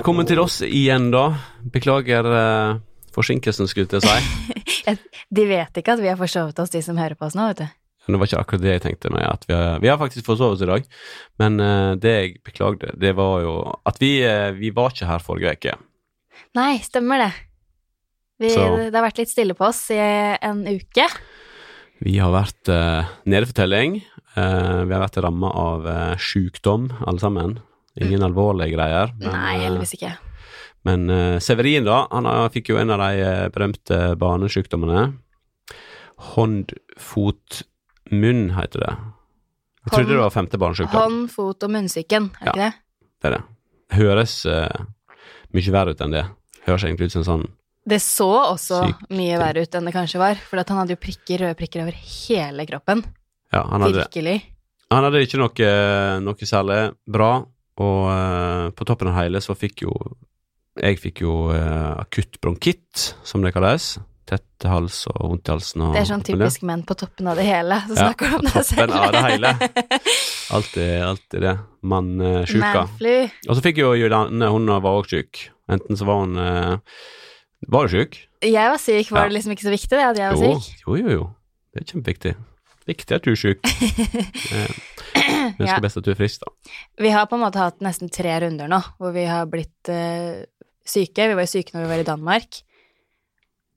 [0.00, 1.26] Velkommen til oss igjen, da.
[1.74, 2.78] Beklager eh,
[3.12, 4.94] forsinkelsen, skulle jeg si.
[5.36, 7.60] De vet ikke at vi har forsovet oss, de som hører på oss nå, vet
[7.60, 7.74] du.
[8.06, 9.12] Men det var ikke akkurat det jeg tenkte.
[9.12, 10.88] meg, at vi, har, vi har faktisk forsovet oss i dag.
[11.44, 13.54] Men eh, det jeg beklagde, det var jo
[13.92, 15.76] at vi, eh, vi var ikke her forrige uke.
[16.56, 17.30] Nei, stemmer det.
[18.40, 21.10] Vi, det har vært litt stille på oss i en uke.
[22.00, 24.00] Vi har vært uh, nedefortelling.
[24.00, 24.16] for.
[24.40, 27.60] Eh, vi har vært ramma av uh, sjukdom, alle sammen.
[27.98, 29.10] Ingen alvorlige greier.
[29.18, 30.12] men, Nei, eh, heldigvis ikke.
[30.84, 35.08] Men eh, Severin, da, han fikk jo en av de eh, berømte barnesykdommene.
[36.34, 37.62] Hånd, fot,
[38.12, 38.92] munn, heter det.
[39.80, 41.00] Jeg trodde det var femte barnesykdom.
[41.00, 42.52] Hånd, fot og munnsyken, er det Ja.
[42.52, 42.72] ikke det?
[43.20, 43.42] Det er det.
[43.96, 44.84] Høres uh,
[45.56, 46.24] mye verre ut enn det.
[46.66, 47.46] Høres egentlig ut som en sånn
[47.88, 49.06] Det så også Sykt.
[49.16, 51.96] mye verre ut enn det kanskje var, for han hadde jo prikker, røde prikker over
[51.96, 53.02] hele kroppen.
[53.52, 54.36] Ja, han hadde, Virkelig.
[54.92, 57.30] han hadde ikke noe, noe særlig bra,
[57.80, 59.94] og eh, på toppen av hele så fikk jo
[60.80, 63.96] Jeg fikk jo eh, akutt bronkitt, som det kalles.
[64.30, 67.34] Tett hals og vondt i halsen og Det er sånn typisk menn på toppen av
[67.40, 68.92] det hele, så snakker du om deg selv.
[68.92, 69.50] toppen av det hele.
[70.56, 71.54] Alltid, alltid det.
[71.86, 72.70] Mannsjuka.
[72.84, 73.12] Manflu.
[73.48, 75.44] Og så fikk jo Julianne, hun var òg sjuk.
[75.70, 76.78] Enten så var hun eh,
[77.70, 78.16] Var du sjuk?
[78.42, 79.28] Jeg var syk, var Ja.
[79.30, 80.80] det liksom ikke så viktig det at jeg var Jo, syk?
[80.86, 81.26] jo, jo, jo.
[81.74, 82.32] Det er kjempeviktig.
[82.90, 83.60] Viktig at du er sjuk.
[84.50, 84.70] Eh,
[85.40, 85.80] Vi ønsker Ja.
[85.84, 86.74] best at du er frisk, da.
[87.00, 90.42] Vi har på en måte hatt nesten tre runder nå, hvor vi har blitt uh,
[90.86, 91.28] syke.
[91.30, 92.60] Vi var jo syke når vi var i Danmark.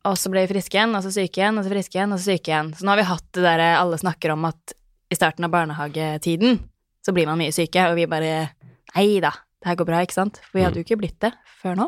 [0.03, 2.19] Og så ble vi friske igjen, og så syke igjen, og så friske igjen, og
[2.19, 2.73] så syke igjen.
[2.75, 4.73] Så nå har vi hatt det derre alle snakker om at
[5.13, 6.59] i starten av barnehagetiden
[7.05, 8.35] så blir man mye syke, og vi bare
[8.93, 10.35] Nei da, det her går bra, ikke sant?
[10.45, 11.31] For vi hadde jo ikke blitt det
[11.63, 11.87] før nå.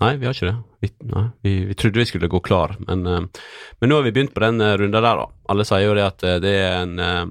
[0.00, 0.54] Nei, vi har ikke det.
[0.80, 3.42] Vi, nei, vi, vi trodde vi skulle gå klar, men, eh,
[3.82, 5.26] men nå har vi begynt på den runden runda der, da.
[5.52, 7.24] Alle sier jo det at eh, det er en, eh,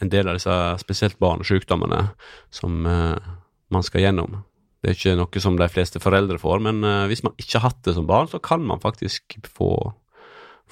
[0.00, 2.04] en del av disse spesielt barnesykdommene
[2.50, 3.16] som eh,
[3.70, 4.42] man skal gjennom.
[4.80, 7.68] Det er ikke noe som de fleste foreldre får, men eh, hvis man ikke har
[7.70, 9.70] hatt det som barn, så kan man faktisk få,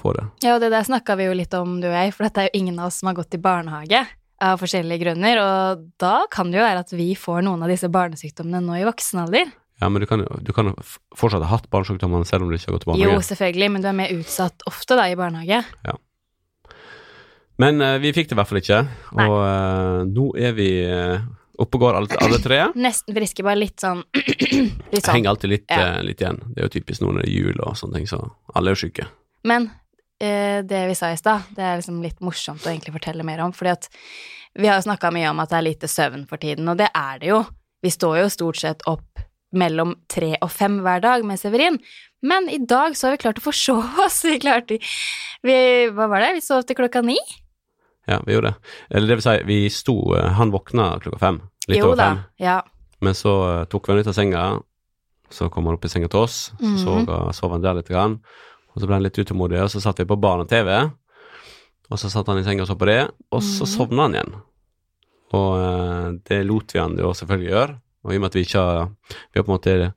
[0.00, 0.24] få det.
[0.46, 2.48] Ja, og det der snakka vi jo litt om, du og jeg, for dette er
[2.50, 4.06] jo ingen av oss som har gått i barnehage
[4.40, 7.88] av forskjellige grunner, og da kan det jo være at vi får noen av disse
[7.90, 9.48] barnesykdommene nå i voksen alder.
[9.82, 10.72] Ja, men du kan, jo- du kan
[11.18, 13.12] fortsatt ha hatt barnesykdommene selv om du ikke har gått i barnehage.
[13.18, 15.60] Jo, selvfølgelig, men du er mer utsatt ofte da i barnehage.
[17.58, 18.80] Men uh, vi fikk det i hvert fall ikke,
[19.18, 19.26] Nei.
[19.26, 21.18] og uh, nå er vi uh,
[21.58, 22.60] oppe og går alle, alle tre.
[22.86, 24.04] Nesten friske, bare litt sånn
[24.94, 25.12] Litt sånn.
[25.16, 25.98] henger alltid litt, Ja.
[26.06, 26.38] litt igjen.
[26.54, 28.22] Det er jo typisk nå når det er jul og sånne ting, så
[28.54, 29.08] alle er jo syke.
[29.48, 29.70] Men
[30.18, 33.52] det vi sa i stad, det er liksom litt morsomt å egentlig fortelle mer om,
[33.54, 33.84] fordi at
[34.58, 36.88] vi har jo snakka mye om at det er lite søvn for tiden, og det
[36.90, 37.44] er det jo.
[37.86, 39.22] Vi står jo stort sett opp
[39.54, 41.78] mellom tre og fem hver dag med Severin,
[42.26, 44.24] men i dag så har vi klart å forsove oss.
[44.26, 44.80] Vi klarte
[45.46, 45.58] vi,
[45.94, 46.32] Hva var det?
[46.40, 47.18] Vi sov til klokka ni?
[48.08, 48.72] Ja, vi gjorde det.
[48.90, 51.40] Eller det vil si, vi sto eh, Han våkna klokka fem.
[51.68, 52.08] Litt jo over da.
[52.08, 52.18] fem.
[52.40, 52.62] Ja.
[53.04, 54.44] Men så eh, tok vi han ut av senga,
[55.30, 57.32] så kom han opp i senga til oss, så mm -hmm.
[57.36, 58.18] sov han der litt, grann,
[58.72, 60.90] og så ble han litt utålmodig, og så satt vi på barne-TV,
[61.90, 63.76] og så satt han i senga og så på det, og så Mhm.
[63.76, 64.34] sovna han igjen.
[65.32, 68.58] Og det lot vi han jo selvfølgelig gjøre, og i og med at vi ikke
[68.58, 68.88] har
[69.34, 69.92] Vi har på en måte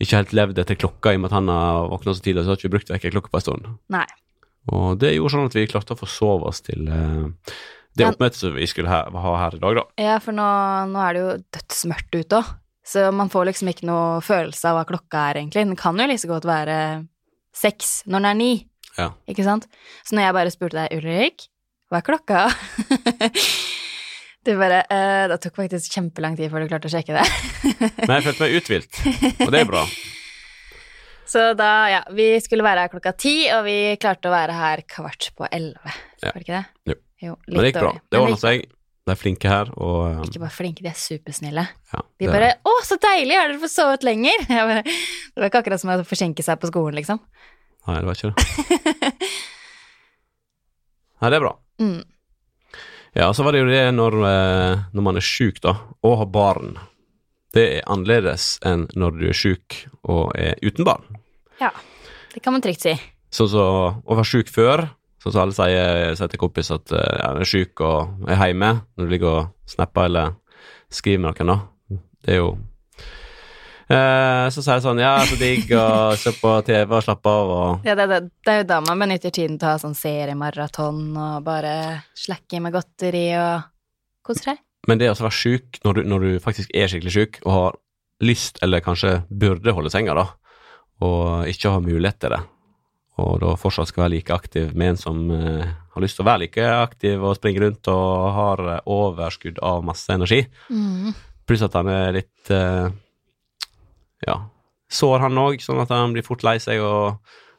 [0.00, 2.48] ikke helt levd etter klokka, i og med at han har våkna så tidlig, så
[2.50, 3.66] har vi ikke brukt vekkerklokka på en stund.
[3.88, 4.06] Nei.
[4.72, 7.54] Og det gjorde sånn at vi klarte å forsove oss til eh,
[7.94, 9.84] det oppmøtet som vi skulle ha, ha her i dag, da.
[10.00, 10.46] Ja, for nå,
[10.90, 12.52] nå er det jo dødsmørkt ute òg,
[12.84, 15.62] så man får liksom ikke noe følelse av hva klokka er, egentlig.
[15.68, 16.78] Den kan jo like så godt være
[17.54, 18.52] seks når den er ni,
[18.98, 19.10] Ja.
[19.30, 19.68] ikke sant?
[20.06, 21.46] Så når jeg bare spurte deg, Ulrik,
[21.92, 22.46] hva er klokka?
[24.44, 27.22] Du bare eh, Det tok faktisk kjempelang tid før du klarte å sjekke det.
[28.04, 28.98] Men jeg følte meg uthvilt,
[29.40, 29.86] og det er bra.
[31.34, 34.82] Så da, ja, vi skulle være her klokka ti, og vi klarte å være her
[34.86, 35.90] kvart på elleve.
[36.22, 36.30] Ja.
[36.30, 36.66] Var det ikke det?
[36.92, 36.96] Jo.
[37.24, 37.88] jo Men det gikk bra.
[37.88, 38.02] dårlig.
[38.06, 38.68] Det ordna seg.
[39.04, 41.60] De er flinke her, og eh, Ikke bare flinke, de er supersnille.
[41.92, 43.34] ja, De bare bare 'Å, så deilig!
[43.36, 46.56] Har dere fått sovet lenger?' Jeg bare, det var ikke akkurat som å forsinke seg
[46.62, 47.18] på skolen, liksom.
[47.84, 48.36] Nei, det var ikke det.
[51.20, 51.52] Nei, det er bra.
[51.82, 52.00] Mm.
[53.18, 56.30] Ja, så var det jo det når, eh, når man er sjuk, da, og har
[56.32, 56.78] barn.
[57.52, 61.04] Det er annerledes enn når du er sjuk og er uten barn.
[61.60, 61.70] Ja,
[62.34, 62.94] det kan man trygt si.
[63.34, 63.62] Så, så
[63.98, 64.84] å være sjuk før,
[65.22, 68.40] sånn som alle sier, sier til kompis at eh, ja, jeg er sjuk og er
[68.42, 70.34] hjemme, når du ligger og snapper eller
[70.94, 71.98] skriver med noen, da.
[72.24, 72.50] Det er jo
[73.90, 75.86] eh, Så sier jeg sånn, ja, så digg å
[76.18, 79.02] se på TV og slappe av og Ja, det, det, det er jo da man
[79.04, 81.74] benytter tiden til å ha sånn seriemaraton og bare
[82.18, 83.66] slakke med godteri og
[84.24, 84.62] kose seg.
[84.88, 87.78] Men det å være sjuk når, du- når du faktisk er skikkelig sjuk og har
[88.24, 90.26] lyst, eller kanskje burde holde senga, da,
[91.02, 92.40] og ikke har mulighet til det,
[93.18, 96.28] og da fortsatt skal være like aktiv med en som eh, har lyst til å
[96.28, 101.14] være like aktiv og springe rundt og har eh, overskudd av masse energi, Mm.
[101.46, 102.88] pluss at han er litt eh,
[104.26, 104.36] ja,
[104.90, 107.18] sår han òg, sånn at han blir fort lei seg, og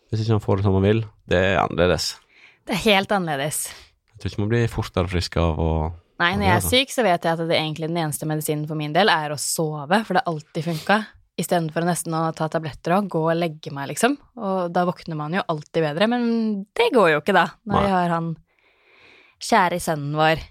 [0.09, 2.15] hvis ikke han får det som han vil, det er annerledes.
[2.65, 3.67] Det er helt annerledes.
[4.15, 5.69] Jeg tror ikke man blir fortere frisk av å
[6.15, 8.63] Nei, når jeg er er syk, så vet jeg at det egentlig den eneste medisinen
[8.69, 10.95] for min del er å sove, for det har alltid funka.
[11.35, 14.15] Istedenfor nesten å ta tabletter og gå og legge meg, liksom.
[14.39, 16.27] Og da våkner man jo alltid bedre, men
[16.77, 17.85] det går jo ikke, da, når Nei.
[17.85, 18.29] vi har han
[19.43, 20.43] kjære sønnen vår.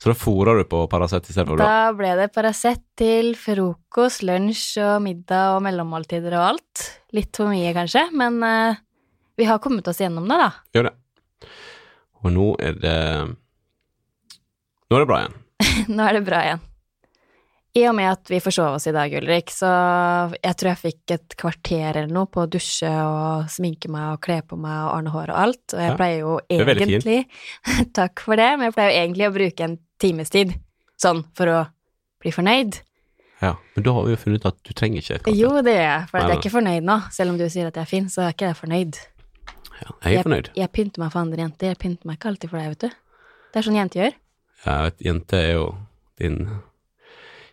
[0.00, 1.60] Så da fôrer du på Paracet istedenfor?
[1.60, 6.86] Da ble det Paracet til frokost, lunsj og middag og mellommåltider og alt.
[7.16, 8.80] Litt for mye, kanskje, men uh,
[9.36, 10.48] vi har kommet oss gjennom det, da.
[10.72, 10.94] Gjør det.
[12.20, 12.96] Og nå er det
[14.90, 15.38] Nå er det bra igjen.
[15.96, 16.66] Nå er det bra igjen.
[17.78, 19.68] I og med at vi forsov oss i dag, Ulrik, så
[20.34, 24.22] jeg tror jeg fikk et kvarter eller noe på å dusje og sminke meg og
[24.26, 27.20] kle på meg og ordne hår og alt, og jeg Ja, pleier jo egentlig
[27.98, 30.56] Takk for det, men jeg pleier jo egentlig å bruke en times tid
[31.00, 31.60] sånn for å
[32.20, 32.80] bli fornøyd.
[33.40, 35.38] Ja, Men da har vi jo funnet ut at du trenger ikke et kvarter.
[35.38, 36.96] Jo, det gjør jeg, for Nei, jeg er ikke fornøyd nå.
[37.16, 38.98] Selv om du sier at jeg er fin, så er ikke jeg fornøyd.
[39.80, 40.50] Ja, jeg er fornøyd.
[40.58, 42.98] Jeg pynter meg for andre jenter, jeg pynter meg ikke alltid for deg, vet du.
[43.54, 44.18] Det er sånn jenter gjør.
[44.66, 44.74] Ja,
[45.06, 45.64] jente er jo
[46.20, 46.36] din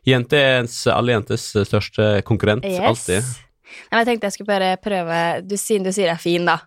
[0.07, 3.25] Jente er ens, alle jentes største konkurrent, alltid.
[3.27, 6.45] Nei, men jeg tenkte jeg skulle bare prøve du, Siden du sier jeg er fin,
[6.47, 6.61] da.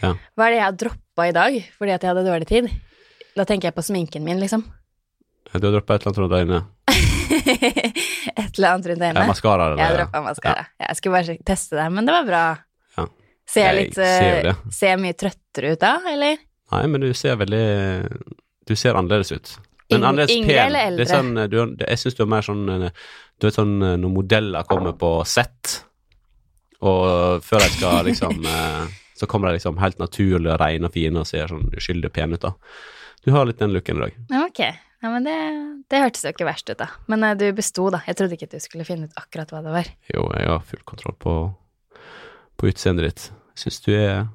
[0.00, 0.14] Ja.
[0.34, 2.66] Hva er det jeg har droppa i dag fordi at jeg hadde dårlig tid?
[3.38, 4.64] Da tenker jeg på sminken min, liksom.
[5.46, 6.60] Du har droppa et eller annet rundt øynene.
[8.40, 9.26] Et eller annet rundt Ja, øynene.
[9.30, 10.64] maskara eller jeg droppa maskara.
[10.82, 12.42] Jeg skulle bare teste det, men det var bra.
[12.98, 13.04] Ja.
[13.50, 14.60] Ser jeg Jeg litt ser eh.
[14.74, 16.42] Ser jeg mye trøttere ut da, eller?
[16.74, 17.62] Nei, men du ser veldig
[18.66, 19.52] Du ser annerledes ut.
[19.90, 20.56] Men annerledes pen.
[20.66, 22.90] eller Det er sånn, du, jeg syns du er mer sånn eh,
[23.40, 25.80] Du vet sånn eh, når modeller kommer på sett,
[26.80, 28.84] og før de skal liksom eh,
[29.20, 32.38] Så kommer de liksom helt naturlig og rene og fine og ser sånn uskyldig pene
[32.38, 32.54] ut, da.
[33.24, 34.14] Du har litt den looken i dag.
[34.46, 34.62] Ok.
[35.00, 35.34] Ja, men det,
[35.88, 36.88] det hørtes jo ikke verst ut, da.
[37.08, 38.02] Men eh, du besto, da.
[38.08, 39.88] Jeg trodde ikke at du skulle finne ut akkurat hva det var.
[40.12, 41.34] Jo, jeg har full kontroll på,
[42.60, 43.26] på utseendet ditt.
[43.60, 44.26] Syns du er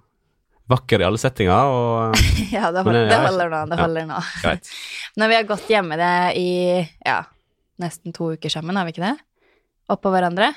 [0.71, 3.62] vakker i alle settinger, og eh, Ja, det, Men hold, det holder nå.
[3.69, 3.83] Det ja.
[3.85, 4.19] holder nå.
[4.41, 4.69] greit.
[5.21, 6.50] Når vi har gått hjemme det i
[7.06, 7.19] ja,
[7.81, 9.15] nesten to uker sammen, har vi ikke det?
[9.94, 10.51] Oppå hverandre.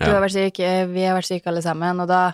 [0.00, 2.30] Du har vært syk, eh, vi har vært syke alle sammen, og da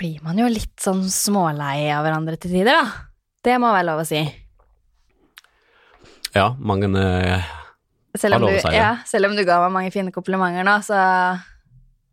[0.00, 3.08] blir man jo litt sånn smålei av hverandre til tider, da.
[3.44, 4.20] Det må være lov å si.
[6.36, 7.48] ja, mange eh,
[8.18, 8.76] Selv Har lov å si det.
[8.76, 10.98] ja, selv om du ga meg mange fine komplimenter nå, så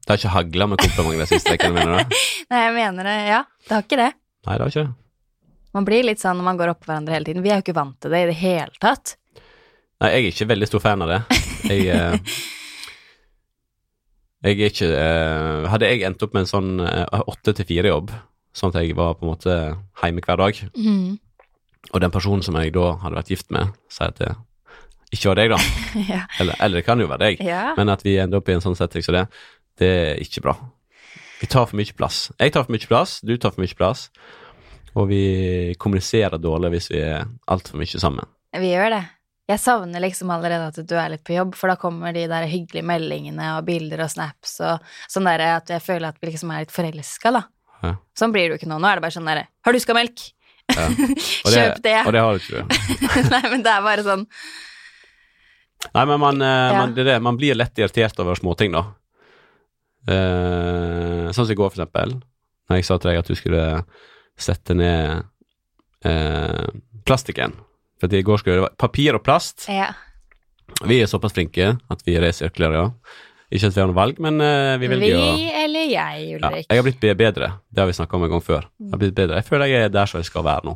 [0.07, 2.19] Det har ikke hagla med komplimenter de siste ukene, mener du?
[2.54, 3.15] Nei, jeg mener det.
[3.27, 4.12] Ja, det har ikke det.
[4.48, 4.94] Nei, det har ikke det.
[5.75, 7.44] Man blir litt sånn når man går oppå hverandre hele tiden.
[7.44, 9.18] Vi er jo ikke vant til det i det hele tatt.
[10.00, 11.19] Nei, jeg er ikke veldig stor fan av det.
[11.68, 12.15] Jeg eh,
[14.48, 18.15] Jeg er ikke eh, Hadde jeg endt opp med en sånn eh, åtte til fire-jobb,
[18.56, 19.56] sånn at jeg var på en måte
[20.00, 21.07] hjemme hver dag, mm.
[21.92, 24.36] og den personen som jeg da hadde vært gift med, sier at det
[25.15, 25.59] ikke var deg, da,
[26.13, 26.21] ja.
[26.39, 27.74] eller, eller det kan jo være deg, ja.
[27.80, 29.25] men at vi ender opp i en sånn setting som det,
[29.79, 30.56] det er ikke bra.
[31.41, 32.31] Vi tar for mye plass.
[32.39, 34.07] Jeg tar for mye plass, du tar for mye plass,
[34.97, 35.21] og vi
[35.77, 38.25] kommuniserer dårlig hvis vi er altfor mye sammen.
[38.57, 39.03] Vi gjør det.
[39.47, 42.49] Jeg savner liksom allerede at du er litt på jobb, for da kommer de der
[42.52, 46.52] hyggelige meldingene og bilder og snaps og sånn derre at jeg føler at vi liksom
[46.52, 47.45] er litt forelska, da.
[47.85, 47.94] Ja.
[48.18, 48.80] Sånn blir det jo ikke nå.
[48.81, 50.23] Nå er det bare sånn derre Har du melk?
[50.73, 50.87] Ja.
[51.54, 51.97] Kjøp det.
[52.04, 52.63] Og det har du ikke.
[53.33, 54.25] Nei, men det er bare sånn
[55.94, 56.80] Nei, men man, eh, Ja.
[56.81, 58.81] man, det det, man blir lett irritert over småting, da.
[60.07, 62.18] Eh, sånn som i går, for eksempel.
[62.68, 63.64] Når jeg sa til deg at du skulle
[64.37, 65.23] sette ned
[66.06, 66.68] eh,
[67.07, 67.56] plastikken.
[67.97, 69.66] For i går skulle det være papir og plast.
[69.71, 69.94] Ja.
[70.85, 72.92] Vi er såpass flinke at vi resirkulerer.
[73.47, 76.49] Ikke at vi har noe valg, men eh, vi Vi, velger jo eller jeg, ja,
[76.59, 78.68] Jeg har blitt bedre, det har vi snakka om en gang før.
[78.76, 79.40] Jeg har blitt bedre.
[79.40, 80.73] Jeg føler jeg er der som jeg skal være nå.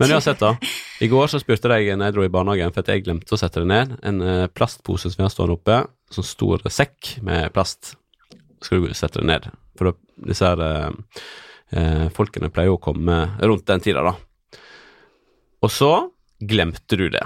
[0.00, 0.52] Men uansett, da.
[1.00, 3.40] I går så spurte jeg når jeg dro i barnehagen, for at jeg glemte å
[3.40, 5.80] sette det ned, en eh, plastpose som vi har stående oppe,
[6.12, 7.94] sånn stor sekk med plast.
[8.62, 9.48] Skal du sette det ned?
[9.78, 9.94] For da,
[10.28, 11.20] disse her eh,
[11.76, 14.16] eh, folkene pleier jo å komme rundt den tida, da.
[15.62, 15.92] Og så
[16.42, 17.22] glemte du det.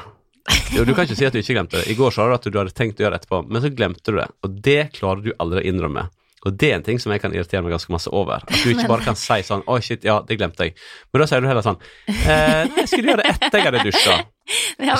[0.76, 1.88] Jo, du kan ikke si at du ikke glemte det.
[1.90, 4.12] I går sa du at du hadde tenkt å gjøre det etterpå, men så glemte
[4.12, 4.28] du det.
[4.46, 6.06] Og det klarer du aldri å innrømme.
[6.46, 8.44] Og det er en ting som jeg kan irritere meg ganske masse over.
[8.44, 10.76] At du ikke bare kan si sånn 'Å, shit, ja, det glemte jeg'.
[11.10, 13.84] Men da sier du heller sånn eh, 'Nei, jeg skulle gjøre det etter jeg hadde
[13.90, 14.18] dusja'.
[14.78, 14.94] Ja,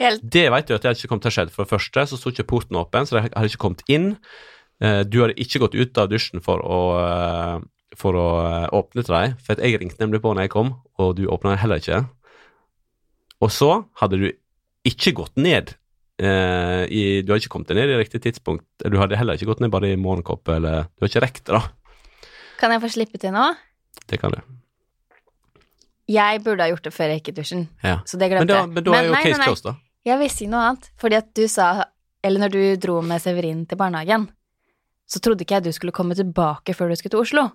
[0.00, 1.50] helt Det vet du at det hadde ikke kommet til å skje.
[1.54, 4.16] For det første så sto ikke porten åpen, så de hadde ikke kommet inn.
[4.80, 7.60] Eh, Du hadde ikke gått ut av dusjen for å, eh,
[7.98, 11.16] for å eh, åpne til deg, for jeg ringte nemlig på når jeg kom, og
[11.18, 12.04] du åpna heller ikke.
[13.42, 13.70] Og så
[14.00, 14.28] hadde du
[14.88, 15.74] ikke gått ned
[16.18, 18.64] eh, i Du hadde ikke kommet ned i riktig tidspunkt.
[18.82, 21.58] Du hadde heller ikke gått ned bare i morgenkopp, eller Du har ikke rekt det,
[21.58, 21.62] da.
[22.58, 23.44] Kan jeg få slippe til nå?
[24.10, 24.40] Det kan du.
[26.08, 27.98] Jeg burde ha gjort det før jeg gikk i dusjen, Ja.
[28.08, 28.68] så det glemte jeg.
[28.72, 29.74] men da er jo case closed, da.
[30.08, 31.84] Jeg vil si noe annet, fordi at du sa
[32.24, 34.24] Eller når du dro med Severin til barnehagen,
[35.08, 37.48] så trodde ikke jeg du skulle komme tilbake før du skulle til Oslo.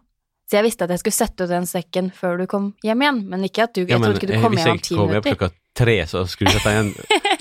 [0.49, 3.19] Så jeg visste at jeg skulle sette ut den sekken før du kom hjem igjen,
[3.31, 4.97] men ikke at du Jeg trodde ikke du kom hjem om ti minutter.
[4.97, 6.89] Hvis jeg kom hjem klokka tre, så skulle du sette igjen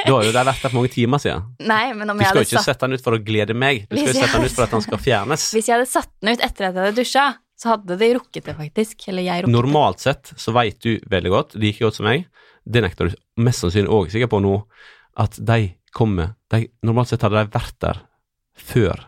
[0.03, 1.49] Da har jo det vært der for mange timer siden.
[1.69, 3.97] Nei, men om du skal jo ikke sette den ut for å glede meg, du
[3.99, 5.45] skal jo sette den ut for at den skal fjernes.
[5.55, 7.27] Hvis jeg hadde satt den ut etter at jeg hadde dusja,
[7.63, 9.05] så hadde de rukket det, faktisk.
[9.13, 10.07] Eller jeg rukket Normalt det.
[10.09, 12.27] sett så veit du veldig godt, like godt som meg,
[12.65, 14.57] det nekter du mest sannsynlig òg sikker på nå,
[15.23, 15.61] at de
[15.95, 18.03] kommer de, Normalt sett hadde de vært der
[18.59, 19.07] før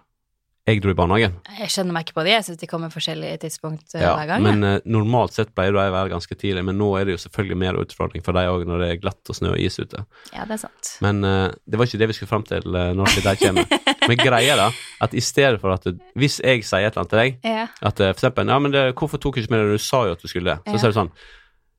[0.65, 1.35] jeg dro i barnehagen.
[1.59, 4.31] Jeg skjønner meg ikke på det, jeg syns de kommer forskjellige tidspunkt uh, ja, hver
[4.31, 4.45] gang.
[4.47, 7.21] Men uh, normalt sett pleier de å være ganske tidlig, men nå er det jo
[7.27, 10.01] selvfølgelig mer utfordring for deg òg når det er glatt og snø og is ute.
[10.33, 10.95] Ja, det er sant.
[11.05, 13.77] Men uh, det var ikke det vi skulle fram til når de kommer.
[14.09, 14.71] men greia da,
[15.05, 15.85] at i stedet for at
[16.17, 17.69] Hvis jeg sier et eller annet til deg, ja.
[17.85, 19.77] at for eksempel Ja, men det, hvorfor tok du ikke med det?
[19.77, 20.65] Du sa jo at du skulle det.
[20.65, 20.81] Så ja.
[20.81, 21.17] sier du sånn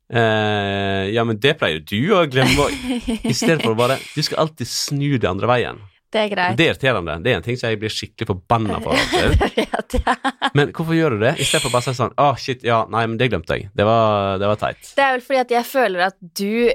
[0.06, 2.68] ja, men det pleier du å glemme.
[3.32, 5.80] I stedet for å bare Du skal alltid snu det andre veien.
[6.16, 6.56] Det er greit.
[6.56, 7.18] Det er irriterende.
[7.20, 8.96] Det er en ting som jeg blir skikkelig forbanna for.
[9.58, 10.34] vet, jeg.
[10.56, 12.64] Men hvorfor gjør du det, i stedet for bare å si sånn Å, oh, shit,
[12.64, 13.68] ja, nei, men det glemte jeg.
[13.76, 14.94] Det var, det var teit.
[14.96, 16.72] Det er vel fordi at jeg føler at du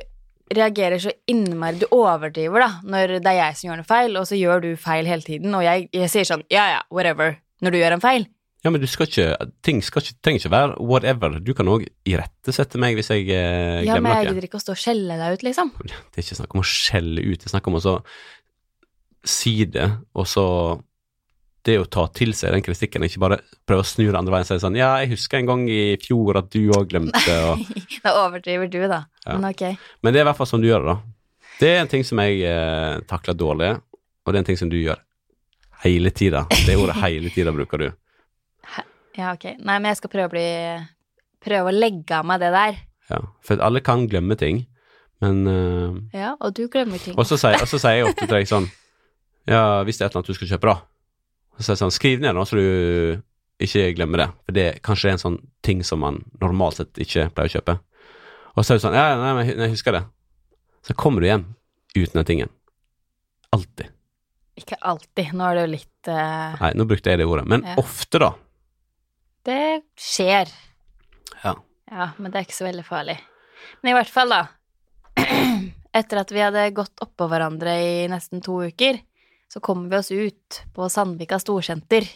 [0.51, 4.29] reagerer så innmari Du overdriver, da, når det er jeg som gjør noe feil, og
[4.29, 7.73] så gjør du feil hele tiden, og jeg, jeg sier sånn ja ja, whatever, når
[7.73, 8.29] du gjør en feil.
[8.61, 11.39] Ja, men du skal ikke Ting skal ikke, trenger ikke være whatever.
[11.41, 13.95] Du kan òg irettesette meg hvis jeg eh, glemmer noe.
[13.95, 15.71] Ja, men jeg gidder ikke å stå og skjelle deg ut, liksom.
[15.81, 17.95] Det er ikke snakk om å skjelle ut, det er snakk om å så
[19.27, 20.47] si det, og så
[21.67, 24.47] det å ta til seg den kritikken, ikke bare prøve å snu det andre veien
[24.47, 27.67] og si sånn Ja, jeg husker en gang i fjor at du òg glemte og
[28.05, 29.03] Da overdriver du, da.
[29.27, 29.37] Ja.
[29.37, 29.67] Men ok.
[30.01, 31.47] Men det er i hvert fall sånn du gjør det, da.
[31.61, 33.75] Det er en ting som jeg eh, takler dårlig,
[34.25, 35.03] og det er en ting som du gjør
[35.85, 36.47] hele tida.
[36.65, 37.91] Det ordet hele tida bruker du.
[39.19, 39.51] Ja, ok.
[39.59, 40.49] Nei, men jeg skal prøve å bli
[41.41, 42.75] Prøve å legge av meg det der.
[43.09, 44.59] Ja, for alle kan glemme ting,
[45.25, 46.19] men eh...
[46.21, 47.17] Ja, og du glemmer ting.
[47.17, 48.69] Og så sier, jeg ofte til deg sånn
[49.49, 50.91] Ja, hvis det er et eller annet du skal kjøpe, da
[51.61, 53.21] så er det sånn, skriv ned da, så du
[53.61, 54.29] ikke glemmer det.
[54.47, 57.77] For det kanskje er en sånn ting som man normalt sett ikke pleier å kjøpe.
[58.57, 60.05] Og så er du sånn Ja, nei, men jeg husker det.
[60.87, 61.45] Så kommer du hjem
[61.93, 62.53] uten den tingen.
[63.53, 63.93] Alltid.
[64.61, 65.35] Ikke alltid.
[65.37, 66.57] Nå er det jo litt uh...
[66.63, 67.45] Nei, nå brukte jeg det ordet.
[67.51, 67.77] Men ja.
[67.81, 68.31] ofte, da.
[69.47, 69.61] Det
[70.01, 70.53] skjer.
[71.43, 71.55] Ja.
[71.91, 73.19] Ja, men det er ikke så veldig farlig.
[73.83, 74.43] Men i hvert fall, da.
[76.01, 79.01] Etter at vi hadde gått oppå hverandre i nesten to uker,
[79.51, 82.07] så kom vi oss ut på Sandvika storsenter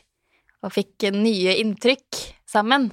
[0.64, 2.90] og fikk nye inntrykk sammen.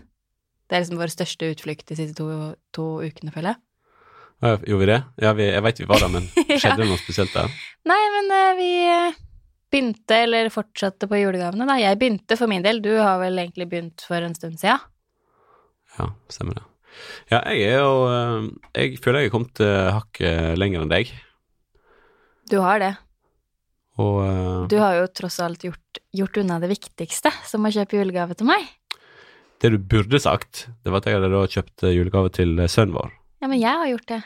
[0.68, 3.62] Det er liksom vår største utflukt de siste to, to ukene, føler jeg.
[4.42, 5.02] Ja, gjorde vi det?
[5.22, 6.26] Ja, vi, jeg veit vi var der, men
[6.60, 6.90] skjedde det ja.
[6.90, 7.54] noe spesielt der?
[7.92, 8.72] Nei, men uh, vi
[9.72, 11.78] begynte, eller fortsatte på julegavene, da.
[11.80, 14.82] Jeg begynte for min del, du har vel egentlig begynt for en stund siden?
[16.00, 16.66] Ja, stemmer det.
[17.32, 19.62] Ja, jeg er jo eh, Jeg føler jeg har kommet
[19.96, 21.14] hakket lenger enn deg.
[22.52, 22.92] Du har det.
[24.00, 28.00] Og, uh, du har jo tross alt gjort, gjort, unna det viktigste, som å kjøpe
[28.00, 28.70] julegave til meg.
[29.62, 32.70] Det du burde sagt, det var at jeg hadde da kjøpt eh, julegave til eh,
[32.72, 33.12] sønnen vår.
[33.44, 34.22] Ja, men jeg har gjort det.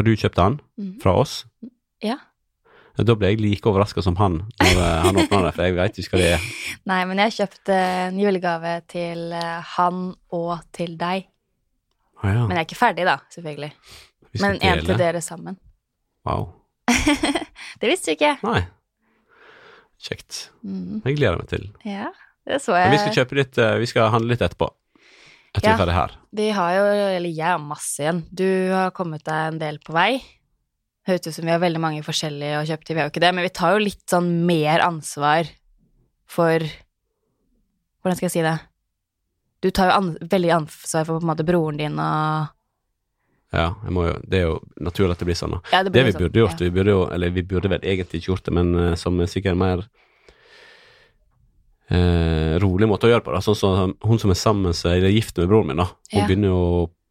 [0.00, 0.54] Og du kjøpte han?
[0.80, 0.94] Mm.
[1.02, 1.34] Fra oss?
[2.00, 2.16] Ja.
[2.96, 6.14] Da ble jeg like overraska som han når han åpna det, for jeg veit ikke
[6.14, 6.48] hva det er.
[6.92, 9.36] Nei, men jeg kjøpte en julegave til
[9.74, 10.02] han
[10.38, 11.28] og til deg.
[12.22, 12.42] Ah, ja.
[12.46, 13.72] Men jeg er ikke ferdig, da, selvfølgelig.
[14.40, 15.58] Men en til dere sammen.
[16.24, 16.52] Wow.
[17.80, 18.38] det visste du ikke.
[18.46, 18.62] Nei.
[20.02, 20.48] Kjekt.
[20.66, 21.00] Mm.
[21.06, 21.66] Jeg gleder meg til.
[21.86, 22.10] Ja,
[22.48, 22.90] det så jeg.
[22.90, 24.68] Men vi skal kjøpe litt, eh, vi skal handle litt etterpå.
[25.52, 26.14] Etter ja, vi er ferdig her.
[26.32, 26.84] Vi har jo,
[27.18, 28.22] eller jeg har masse igjen.
[28.32, 30.16] Du har kommet deg en del på vei.
[31.06, 33.24] Høres ut som vi har veldig mange forskjellige å kjøpe til, vi har jo ikke
[33.24, 35.50] det, men vi tar jo litt sånn mer ansvar
[36.30, 36.64] for
[38.02, 38.56] Hvordan skal jeg si det?
[39.62, 42.50] Du tar jo an, veldig ansvar for på en måte broren din og
[43.52, 45.58] ja, jo, det er jo naturlig at det blir sånn.
[45.68, 46.22] Ja, det, det, vi sånn.
[46.24, 46.64] burde gjort, ja.
[46.64, 49.58] vi burde jo, eller vi burde vel egentlig ikke gjort det, men uh, som sikkert
[49.60, 49.82] mer
[51.92, 53.34] uh, rolig måte å gjøre på.
[53.34, 56.24] da, sånn som så, Hun som er sammen eller gift med broren min, da, hun
[56.30, 56.62] begynner jo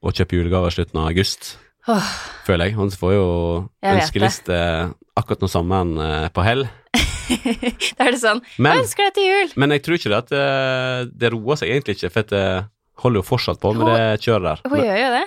[0.02, 1.52] å kjøpe julegaver i slutten av august.
[1.90, 2.10] Oh.
[2.48, 2.78] Føler jeg.
[2.78, 3.28] Hun får jo
[3.92, 4.58] ønskeliste
[5.18, 6.66] akkurat når sommeren uh, på hell.
[7.98, 9.54] da er det sånn men, Hva ønsker deg til jul?
[9.62, 12.48] Men jeg tror ikke det at det roer seg egentlig ikke, for det
[13.06, 14.66] holder jo fortsatt på med det kjøret der.
[14.74, 15.24] Hun gjør jo det.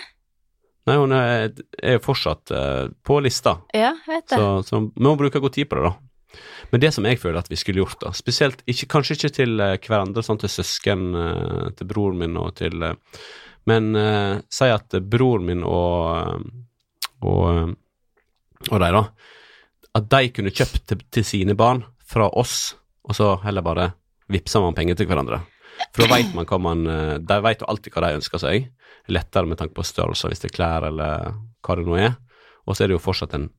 [0.85, 3.57] Nei, hun er, er jo fortsatt uh, på lista.
[3.73, 4.37] Ja, vet det.
[4.37, 6.43] Så, så vi må bruke god tid på det, da.
[6.73, 9.57] Men det som jeg føler at vi skulle gjort, da, spesielt ikke, kanskje ikke til
[9.63, 12.93] uh, hverandre, sånn til søsken, uh, til broren min og til
[13.65, 13.97] Men
[14.53, 16.45] si at broren min og
[17.25, 17.75] og,
[18.71, 19.03] og de, da,
[19.97, 22.75] at de kunne kjøpt til, til sine barn fra oss,
[23.09, 23.91] og så heller bare
[24.33, 25.41] vippsa man penger til hverandre.
[25.95, 26.83] For da veit man hva man
[27.27, 28.69] De veit jo alltid hva de ønsker seg
[29.07, 32.17] lettere med tanke på størrelser, hvis det er klær eller hva det nå er.
[32.65, 33.51] Og så er det jo fortsatt en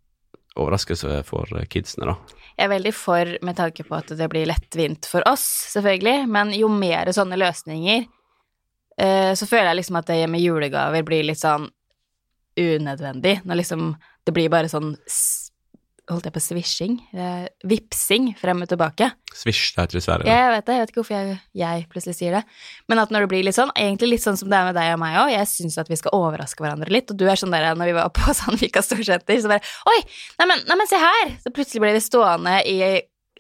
[0.56, 2.42] overraskelse for eh, kidsene, da.
[2.56, 5.44] Jeg er veldig for med tanke på at det blir lettvint for oss,
[5.74, 8.06] selvfølgelig, men jo mer sånne løsninger,
[8.98, 11.68] eh, så føler jeg liksom at det med julegaver blir litt sånn
[12.56, 13.42] unødvendig.
[13.44, 13.90] Når liksom
[14.26, 14.96] det blir bare sånn
[16.06, 16.98] Holdt jeg på svisjing?
[17.18, 19.08] Eh, vipsing frem og tilbake.
[19.34, 20.36] Svisj, det heter det i Sverige.
[20.36, 22.42] Jeg vet det, jeg vet ikke hvorfor jeg, jeg plutselig sier det.
[22.92, 24.92] Men at når det blir litt sånn, egentlig litt sånn som det er med deg
[24.94, 27.56] og meg òg, jeg syns at vi skal overraske hverandre litt, og du er sånn
[27.56, 29.98] der når vi var på Sandvika Storsenter, så bare Oi,
[30.44, 31.34] neimen, neimen, se her!
[31.42, 32.78] Så plutselig ble vi stående i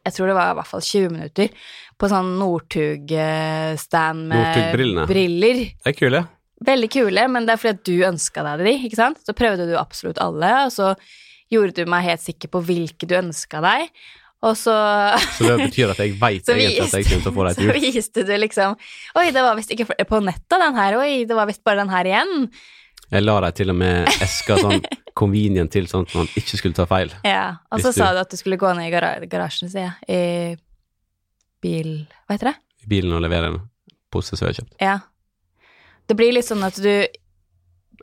[0.05, 5.61] jeg tror det var i hvert fall 20 minutter, på sånn Northug-stand med briller.
[5.81, 6.21] Det er kule.
[6.65, 9.21] Veldig kule, men det er fordi at du ønska deg de, ikke sant?
[9.25, 10.91] Så prøvde du absolutt alle, og så
[11.51, 13.89] gjorde du meg helt sikker på hvilke du ønska deg,
[14.45, 14.73] og så
[15.37, 17.61] Så det betyr at jeg veit egentlig at jeg kommer til å få deg så
[17.61, 17.81] til jul.
[17.95, 18.75] viste du liksom
[19.17, 20.97] Oi, det var visst ikke på nettet, den her.
[21.01, 22.49] Oi, det var visst bare den her igjen.
[23.13, 24.81] Jeg la deg til og med eska sånn
[25.19, 27.13] convenient til, sånn at man ikke skulle ta feil.
[27.23, 29.93] Ja, Og så du- sa du at du skulle gå ned i gara garasjen, sier
[29.93, 29.95] jeg.
[30.09, 30.57] I
[31.61, 31.91] bil...
[32.27, 32.55] Hva heter det?
[32.85, 33.59] I bilen og levere en
[34.13, 34.75] pose som jeg har kjøpt.
[34.83, 34.95] Ja.
[36.09, 36.91] Det blir litt sånn at du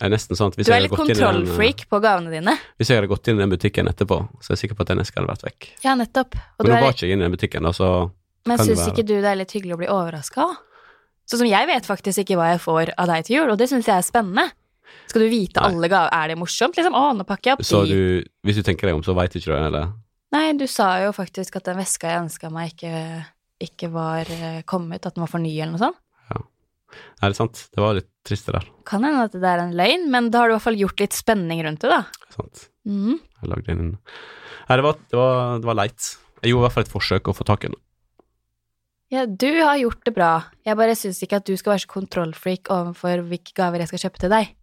[0.00, 2.54] er nesten sånn at hvis Du er litt kontrollfreak på gavene dine.
[2.80, 4.92] Hvis jeg hadde gått inn i den butikken etterpå, så er jeg sikker på at
[4.94, 5.68] den eska hadde vært vekk.
[5.84, 6.36] Ja, nettopp.
[6.38, 7.92] Og Men du nå var ikke jeg inne i den butikken, da, så
[8.48, 10.48] men syns ikke du det er litt hyggelig å bli overraska?
[11.30, 13.68] Sånn som jeg vet faktisk ikke hva jeg får av deg til jul, og det
[13.70, 14.48] syns jeg er spennende.
[15.08, 15.68] Skal du vite Nei.
[15.70, 16.10] alle gaver?
[16.16, 16.76] Er det morsomt?
[16.76, 17.94] Liksom, å, nå pakker jeg opp Så de.
[17.94, 19.92] du, hvis du tenker deg om, så veit ikke du det, eller?
[20.34, 22.92] Nei, du sa jo faktisk at den veska jeg ønska meg, ikke,
[23.68, 26.00] ikke var eh, kommet, at den var for ny, eller noe sånt.
[27.22, 27.60] Er det sant?
[27.72, 28.66] Det var litt trist, det der.
[28.88, 31.02] Kan hende at det er en løgn, men da har du i hvert fall gjort
[31.02, 32.28] litt spenning rundt det, da.
[32.34, 32.66] Sant?
[32.88, 33.16] Mm.
[33.18, 36.06] Jeg lagde en Nei, det var, det var, det var leit.
[36.42, 37.80] Jeg gjorde i hvert fall et forsøk å få tak i henne.
[39.12, 40.30] Ja, du har gjort det bra.
[40.64, 44.06] Jeg bare syns ikke at du skal være så kontrollfreak overfor hvilke gaver jeg skal
[44.06, 44.54] kjøpe til deg.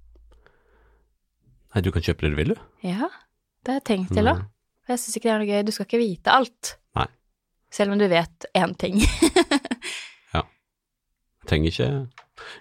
[1.69, 2.63] Nei, du kan kjøpe det du vil, du.
[2.87, 3.11] Ja,
[3.61, 4.41] det har jeg tenkt til òg.
[4.81, 5.67] For jeg syns ikke det er noe gøy.
[5.67, 6.71] Du skal ikke vite alt.
[6.97, 7.05] Nei.
[7.75, 8.97] Selv om du vet én ting.
[10.35, 10.41] ja.
[10.41, 11.91] Jeg trenger ikke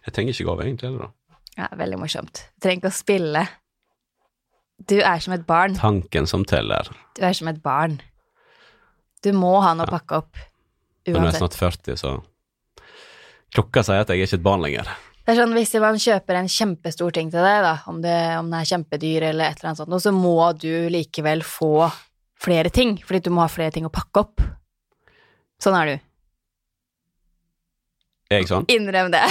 [0.07, 1.41] Jeg trenger ikke gave, egentlig, heller, da.
[1.63, 2.45] ja, veldig morsomt.
[2.57, 3.47] Du trenger ikke å spille.
[4.89, 5.75] Du er som et barn.
[5.79, 6.89] Tanken som teller.
[7.19, 7.99] Du er som et barn.
[9.25, 10.39] Du må ha noe å pakke opp.
[11.09, 11.15] Uansett.
[11.15, 12.17] når jeg er jeg snart 40, så
[13.57, 14.91] Klokka sier at jeg er ikke et barn lenger.
[15.25, 18.51] Det er sånn, Hvis man kjøper en kjempestor ting til deg, da, om det, om
[18.53, 21.89] det er kjempedyr eller et eller annet sånt, så må du likevel få
[22.39, 24.45] flere ting, fordi du må ha flere ting å pakke opp.
[25.61, 26.05] Sånn er du.
[28.29, 28.69] Er jeg sånn?
[28.73, 29.25] Innrøm det.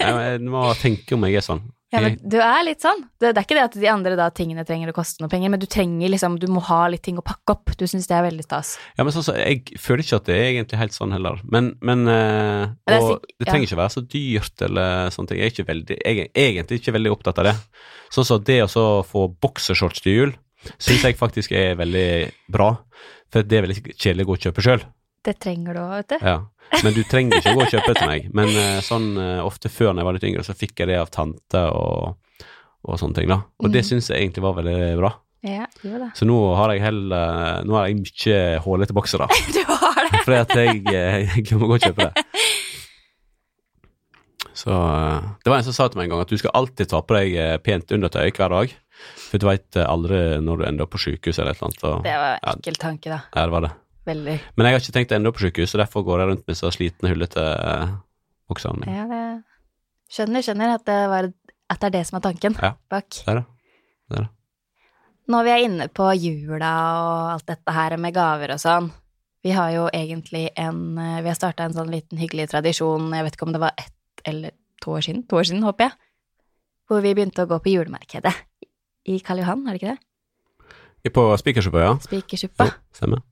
[0.00, 1.64] Jeg, må tenke om jeg er sånn.
[1.94, 3.04] Ja, men du er litt sånn.
[3.22, 5.52] Det, det er ikke det at de andre da tingene trenger å koste noe penger,
[5.52, 7.74] men du trenger liksom, du må ha litt ting å pakke opp.
[7.78, 8.74] Du syns det er veldig stas.
[8.98, 11.38] ja, men sånn, så, jeg føler ikke at det er egentlig helt sånn heller.
[11.54, 15.42] Men, men eh, det Og det trenger ikke være så dyrt eller sånne ting.
[15.42, 17.54] Jeg er ikke veldig, jeg er egentlig ikke veldig opptatt av det.
[18.14, 20.34] Sånn som det å så få boksershorts til jul,
[20.74, 22.08] syns jeg faktisk er veldig
[22.52, 22.72] bra.
[23.30, 24.84] For det er veldig kjedelig å gå og kjøpe sjøl.
[25.24, 26.26] Det trenger du òg, vet du.
[26.26, 26.34] Ja.
[26.84, 28.26] Men du trenger ikke å gå og kjøpe til meg.
[28.36, 30.98] Men eh, sånn eh, ofte før når jeg var litt yngre, så fikk jeg det
[31.00, 32.16] av tante og,
[32.84, 33.38] og sånne ting, da.
[33.62, 33.88] Og det Mm.
[33.88, 35.12] syns jeg egentlig var veldig bra.
[35.44, 36.10] Ja, jo da.
[36.16, 39.28] Så nå har jeg heller Nå har jeg mye hullete bokser, da.
[39.56, 40.20] Du har det.
[40.24, 42.24] Fordi at jeg, eh, jeg glemmer å gå og kjøpe det.
[44.54, 46.88] Så eh, Det var en som sa til meg en gang at du skal alltid
[46.92, 48.74] ta på deg eh, pent undertøy hver dag.
[49.28, 51.86] For du veit aldri når du ender opp på sykehus eller et eller annet.
[51.90, 53.20] Og, Det var en ekkel tanke, da.
[53.34, 53.72] ja, det var det.
[54.04, 54.34] Veldig.
[54.56, 56.46] Men jeg har ikke tenkt å ende opp på sykehus, og derfor går jeg rundt
[56.50, 57.94] med så slitne, hullete bukser.
[58.52, 58.96] bokserne mine.
[58.98, 59.22] Ja, det
[60.14, 61.30] Skjønner, skjønner at det, var,
[61.72, 62.74] at det er det som er tanken Ja.
[62.92, 63.08] bak.
[63.10, 63.44] Det er det.
[64.10, 64.30] Det er det.
[65.32, 68.90] Når vi er inne på jula og alt dette her med gaver og sånn,
[69.44, 73.24] vi har jo egentlig en eh, Vi har starta en sånn liten hyggelig tradisjon, jeg
[73.24, 73.92] vet ikke om det var ett
[74.28, 74.52] eller
[74.84, 75.92] to år siden, to år siden, håper jeg,
[76.88, 78.34] hvor vi begynte å gå på julemarkedet
[79.08, 81.12] i Karl Johan, har det ikke det?
[81.12, 81.92] På Spikersuppa, ja.
[82.00, 82.68] Spikersuppa.
[82.68, 83.22] Stemmer, stemmer.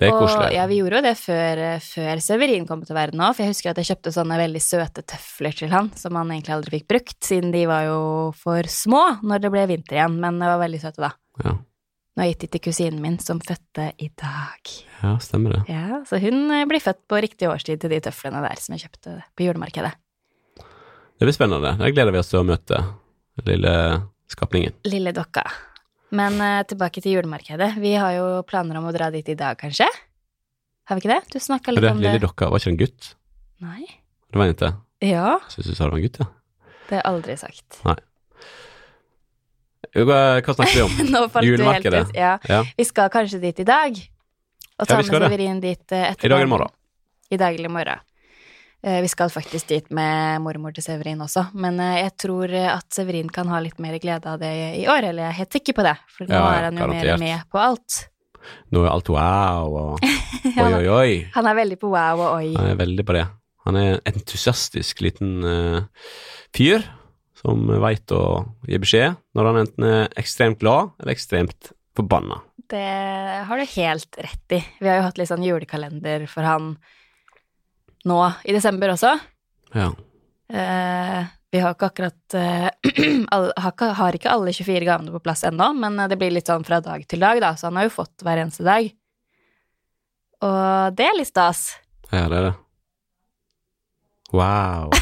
[0.00, 0.52] Det er Og koselig.
[0.56, 3.52] ja, vi gjorde jo det før, eh, før Severin kom til verden òg, for jeg
[3.52, 6.86] husker at jeg kjøpte sånne veldig søte tøfler til han, som han egentlig aldri fikk
[6.88, 7.98] brukt, siden de var jo
[8.40, 11.12] for små når det ble vinter igjen, men de var veldig søte da.
[11.44, 11.52] Ja.
[11.60, 14.72] Nå har jeg gitt de til kusinen min, som fødte i dag.
[15.02, 15.60] ja, stemmer det.
[15.70, 18.88] Ja, så hun eh, blir født på riktig årstid til de tøflene der som jeg
[18.88, 19.92] kjøpte på julemarkedet.
[20.56, 21.76] Det blir spennende.
[21.76, 22.80] Det gleder vi oss til å møte
[23.44, 23.72] lille
[24.32, 24.72] skapningen.
[24.88, 25.44] Lille dokka.
[26.10, 27.72] Men uh, tilbake til julemarkedet.
[27.82, 29.86] Vi har jo planer om å dra dit i dag, kanskje?
[30.90, 31.20] Har vi ikke det?
[31.30, 32.24] Du snakka litt det, om lille det.
[32.26, 33.10] dokka, var ikke det en gutt?
[33.62, 33.84] Nei?
[34.30, 34.70] Det var en jente.
[35.06, 36.26] Ja, Syns du sa det var en gutt, ja.
[36.88, 37.78] det har jeg aldri sagt.
[37.86, 37.94] Nei.
[39.94, 40.96] hva snakker vi om?
[41.14, 42.02] Nå falt du helt Julemarkedet.
[42.10, 42.18] ut.
[42.18, 42.34] Ja.
[42.50, 42.60] Ja.
[42.76, 44.02] Vi skal kanskje dit i dag.
[44.80, 45.24] Og Ja, ta vi med.
[45.28, 46.26] Severin dit etterpå.
[46.26, 46.74] I dag eller morgen?
[47.30, 48.02] I dag eller morgen.
[48.82, 52.70] Eh, Vi skal faktisk dit med mormor til Severin også, men eh, jeg tror eh,
[52.72, 55.58] at Severin kan ha litt mer glede av det i år, eller jeg er helt
[55.58, 57.98] sikker på det, for nå Ja, er han jo mer med på alt.
[58.72, 60.06] Nå er alt wow og
[60.64, 61.10] oi, oi, oi.
[61.34, 62.54] Han er veldig på wow og oi.
[62.56, 63.26] Han er veldig på det.
[63.68, 65.82] Han er en entusiastisk liten uh,
[66.56, 66.80] fyr
[67.36, 68.22] som veit å
[68.68, 72.40] gi beskjed når han enten er ekstremt glad eller ekstremt forbanna.
[72.70, 72.80] Det
[73.44, 74.62] har du helt rett i.
[74.80, 76.72] Vi har jo hatt litt sånn julekalender for han
[78.08, 79.12] nå i desember også.
[79.74, 79.90] Ja.
[80.50, 82.68] Eh, vi har ikke akkurat eh,
[83.34, 86.32] alle, har, ikke, har ikke alle 24 gavene på plass ennå, men eh, det blir
[86.34, 88.90] litt sånn fra dag til dag, da, så han har jo fått hver eneste dag.
[90.46, 91.66] Og det er litt stas.
[92.10, 92.54] ja, det er det.
[94.30, 94.92] Wow.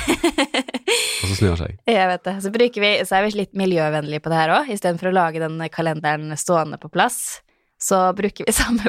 [1.19, 1.75] Og så snur han seg.
[1.85, 2.35] Jeg vet det.
[2.41, 4.71] Så, vi, så er vi litt miljøvennlige på det her òg.
[4.73, 7.43] Istedenfor å lage den kalenderen stående på plass,
[7.77, 8.89] så bruker vi samme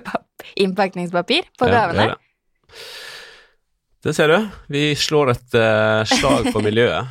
[0.56, 2.00] innpakningspapir på Ja, gavene.
[2.00, 2.78] det er det.
[4.04, 4.38] Det ser du.
[4.72, 7.10] Vi slår et uh, slag på miljøet.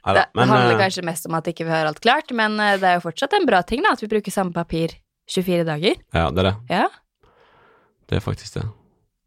[0.00, 2.78] Neida, det handler eh, kanskje mest om at ikke vi har alt klart, men eh,
[2.80, 4.94] det er jo fortsatt en bra ting da, at vi bruker samme papir
[5.30, 5.98] 24 dager.
[6.16, 6.54] Ja, det er det.
[6.72, 6.86] Ja.
[8.10, 8.64] Det er faktisk det.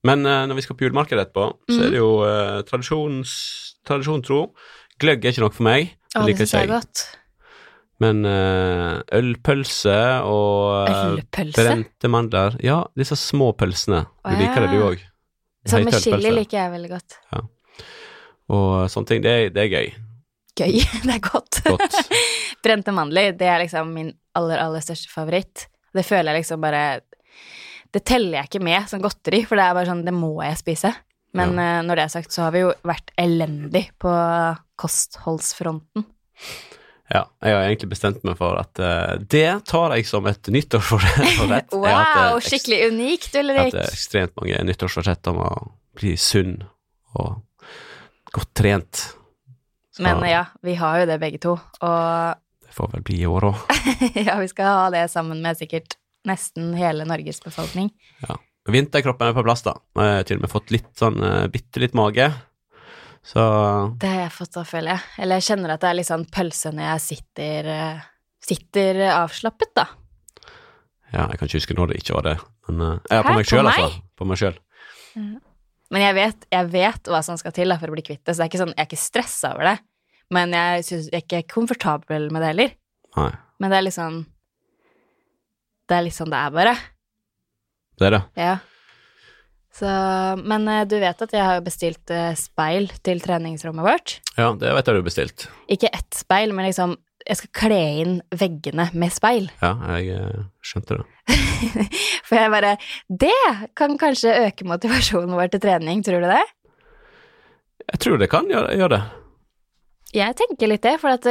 [0.04, 1.84] Men uh, når vi skal på julemarkedet etterpå, så Mhm.
[1.86, 3.36] er det jo uh, tradisjons,
[3.88, 4.40] tradisjon tro.
[5.00, 5.94] Gløgg er ikke noe for meg.
[6.12, 6.72] Det Å, det liker ikke jeg.
[6.74, 7.06] godt.
[8.04, 9.96] Men uh, ølpølse
[10.28, 11.56] og Ølpølse?
[11.56, 14.02] brente mandler Ja, disse små pølsene.
[14.26, 15.06] Du liker det, du òg.
[15.70, 17.20] Sånn med chili liker jeg veldig godt.
[18.54, 19.22] Og sånne ting.
[19.24, 19.94] Det, det er gøy.
[20.60, 20.76] Gøy.
[21.08, 21.62] Det er godt.
[21.66, 21.96] Godt.
[22.64, 25.66] Brente mandler, det er liksom min aller, aller største favoritt.
[25.94, 26.84] Det føler jeg liksom bare
[27.94, 30.60] Det teller jeg ikke med som godteri, for det er bare sånn, det må jeg
[30.62, 30.94] spise.
[31.38, 31.82] Men ja.
[31.86, 34.14] når det er sagt, så har vi jo vært elendig på
[34.80, 36.06] kostholdsfronten.
[37.14, 41.42] Ja, jeg har egentlig bestemt meg for at uh, det tar jeg som et nyttårsforsett.
[41.52, 45.50] Hatt, Wow, eh, skikkelig unikt, Jeg har det hatt eh, ekstremt mange nyttårsforsett om å
[46.00, 46.56] bli sunn
[47.14, 47.44] og
[48.34, 49.04] godt trent.
[49.94, 51.54] Så Men ja, vi har jo det begge to,
[51.86, 53.62] og det får vel bli i år òg.
[54.18, 57.92] ja, vi skal ha det sammen med sikkert nesten hele Norges befolkning.
[58.26, 58.40] Ja.
[58.74, 59.76] Vinterkroppen er på plass, da.
[60.00, 62.32] Jeg har til og med fått litt sånn uh, bitte litt mage.
[63.24, 63.44] Så
[64.00, 65.04] Det har jeg fått da, føler jeg.
[65.24, 68.02] Eller jeg kjenner at det er litt sånn pølse når jeg sitter, eh,
[68.44, 69.88] sitter avslappet, da.
[71.14, 72.36] ja, jeg kan ikke huske når det ikke var det.
[72.68, 74.04] Men uh, jeg er på meg sjøl, altså.
[74.20, 74.60] På meg sjøl.
[75.94, 78.36] Men jeg vet, jeg vet hva som skal til da, for å bli kvitt det,
[78.36, 79.78] så det sånn, jeg er ikke stressa over det.
[80.34, 82.76] Men jeg, synes, jeg er ikke komfortabel med det heller.
[83.20, 83.32] Nei,
[83.62, 84.16] Men det er litt sånn
[85.86, 86.72] Det er litt sånn det er, bare.
[88.02, 88.22] det er det.
[88.42, 88.56] Ja.
[89.74, 89.90] Så,
[90.46, 94.20] men eh, du vet at jeg har bestilt eh, speil til treningsrommet vårt?
[94.38, 95.48] Ja, det vet jeg du har bestilt.
[95.72, 99.48] Ikke ett speil, men liksom jeg skal kle inn veggene med speil.
[99.64, 101.38] Ja, jeg eh, skjønte det.
[102.28, 102.74] For jeg bare
[103.08, 103.38] Det
[103.80, 106.44] kan kanskje øke motivasjonen vår til trening, tror du det?
[107.88, 109.02] Jeg tror det kan gjøre, gjør det.
[110.14, 111.26] Jeg tenker litt det, for at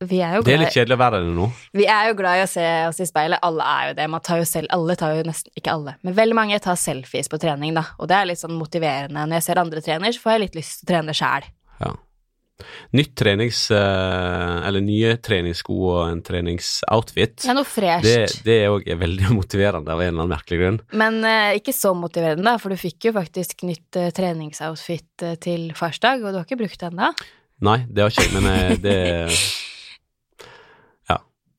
[0.00, 1.46] vi er jo Det er litt kjedelig å være det nå.
[1.76, 3.42] Vi er jo glad i å se oss i speilet.
[3.44, 4.06] Alle er jo det.
[4.16, 7.28] Man tar jo selv, alle tar jo nesten Ikke alle, men veldig mange tar selfies
[7.28, 7.84] på trening, da.
[8.00, 9.26] Og det er litt sånn motiverende.
[9.28, 11.50] Når jeg ser andre trener, så får jeg litt lyst til å trene sjæl.
[11.82, 11.92] Ja.
[12.92, 13.60] Nytt trenings...
[13.72, 17.38] eh, eller nye treningssko og en treningsoutfit.
[17.40, 18.42] Det er noe Det, fresht.
[18.44, 20.80] det er òg veldig motiverende av en eller annen merkelig grunn.
[21.00, 25.36] Men eh, ikke så motiverende, da, for du fikk jo faktisk nytt eh, treningsoutfit eh,
[25.40, 27.12] til farsdag, og du har ikke brukt det ennå.
[27.64, 29.40] Nei, det har ikke jeg, men eh,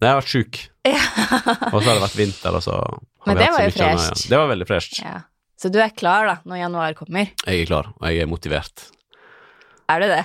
[0.01, 0.59] det Jeg har vært sjuk,
[1.73, 4.23] og så har det vært vinter, og så har Men vi det var jo fresht.
[4.25, 4.29] Ja.
[4.31, 4.97] Det var veldig fresht.
[5.03, 5.17] Ja.
[5.61, 7.29] Så du er klar, da, når januar kommer?
[7.45, 8.87] Jeg er klar, og jeg er motivert.
[9.93, 10.23] Er du det?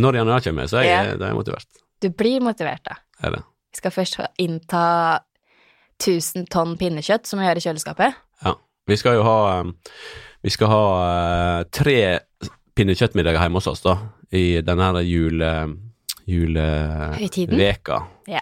[0.00, 1.16] Når januar kommer, så er jeg, Ja.
[1.18, 1.66] er jeg motivert.
[2.00, 2.96] Du blir motivert, da.
[3.20, 3.42] Er det.
[3.74, 4.84] Vi skal først innta
[6.00, 8.16] 1000 tonn pinnekjøtt, som vi gjør i kjøleskapet.
[8.46, 8.54] Ja.
[8.88, 9.74] Vi skal jo ha um,
[10.42, 10.84] Vi skal ha
[11.60, 11.98] eh, tre
[12.74, 13.98] pinnekjøttmiddager hjemme hos oss, da,
[14.32, 15.52] i denne jule...
[16.30, 17.96] Juleveka.
[18.30, 18.40] Ja.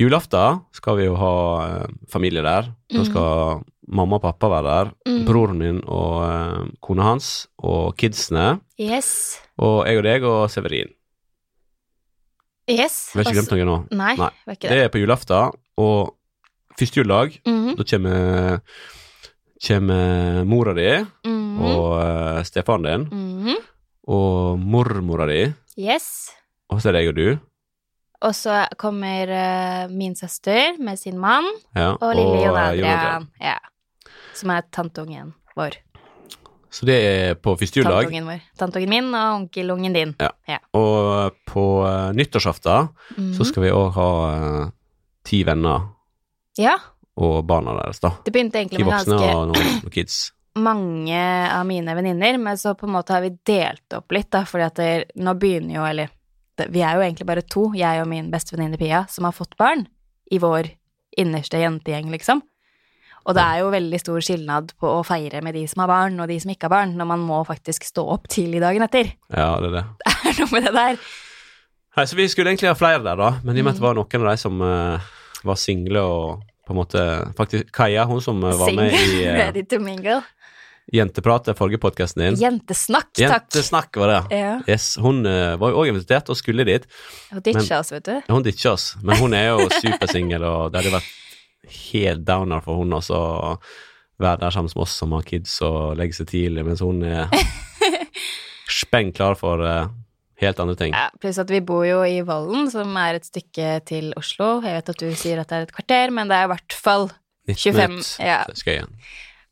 [0.00, 1.34] Julaften skal vi jo ha
[1.66, 2.72] eh, familie der.
[2.90, 3.62] Da skal skal
[3.94, 4.90] mamma og pappa være der.
[5.06, 5.24] Mm.
[5.28, 8.60] Broren min og uh, kona hans og kidsene.
[8.80, 9.38] Yes.
[9.60, 10.90] Og jeg og deg og Severin.
[12.70, 13.10] Yes.
[13.12, 13.76] Vi har ikke glemt noe nå.
[13.92, 14.30] Nei, Nei.
[14.48, 14.78] det Det det.
[14.86, 16.14] er på julaften, og
[16.78, 18.60] første juledag, Mhm, da kommer,
[19.66, 21.60] kommer mora di -hmm.
[21.60, 23.56] og uh, stefaren din -hmm.
[24.08, 26.30] og mormora di, Yes.
[26.70, 27.38] og så er det jeg og du.
[28.24, 31.44] Og så kommer uh, min søster med sin mann,
[31.76, 33.26] Ja, og lille Jon eh, Adrian.
[33.42, 33.58] Ja.
[34.34, 35.76] Som er tanteungen vår.
[36.74, 38.08] Så det er på første juledag.
[38.08, 38.40] Tanteungen vår.
[38.58, 40.14] Tanteungen min og onkelungen din.
[40.48, 40.58] Ja.
[40.74, 43.34] Og på uh, nyttårsaften Mhm.
[43.36, 44.70] så skal vi òg ha uh,
[45.24, 45.84] ti venner
[46.58, 46.76] Ja,
[47.16, 48.10] og barna deres, da.
[48.24, 50.32] det begynte egentlig med ganske og noen, noen kids.
[50.56, 54.44] mange av mine venninner, men så på en måte har vi delt opp litt, da,
[54.46, 54.90] fordi at det,
[55.22, 56.10] nå begynner jo, eller
[56.70, 59.56] vi er jo egentlig bare to, jeg og min beste venninne Pia, som har fått
[59.60, 59.86] barn
[60.32, 60.70] i vår
[61.18, 62.42] innerste jentegjeng, liksom.
[63.24, 66.18] Og det er jo veldig stor skilnad på å feire med de som har barn,
[66.20, 69.14] og de som ikke har barn, når man må faktisk stå opp tidlig dagen etter.
[69.32, 69.84] Ja, det er det.
[70.24, 70.98] Det er noe med det der.
[71.94, 73.80] Nei, så vi skulle egentlig ha flere der, da, men i og med at Mm.
[73.80, 75.10] det var noen av de som uh,
[75.44, 77.00] var single og på en måte
[77.36, 80.22] Faktisk Kaja, hun som uh, var med i uh, ready to mingle.
[80.92, 82.36] Jentepratet, forrige podkasten din.
[82.42, 83.46] Jentesnakk, takk.
[83.48, 84.20] Jentesnakk var det.
[84.36, 84.52] Ja.
[84.68, 86.84] Yes, hun uh, var jo òg invitert og skulle dit.
[87.32, 88.14] Hun ditcha oss, vet du.
[88.28, 91.10] Hun ditcha oss, men hun er jo supersingel, og det hadde vært
[91.94, 93.56] helt downer for hun også å
[94.20, 97.32] være der sammen med oss som har kids og legge seg tidlig, mens hun er
[98.84, 99.88] speng klar for uh,
[100.44, 100.94] helt andre ting.
[100.94, 104.58] Ja, pluss at vi bor jo i Vollen, som er et stykke til Oslo.
[104.64, 106.76] Jeg vet at du sier at det er et kvarter, men det er i hvert
[106.76, 107.08] fall
[107.48, 108.84] 19 25, minutter ja.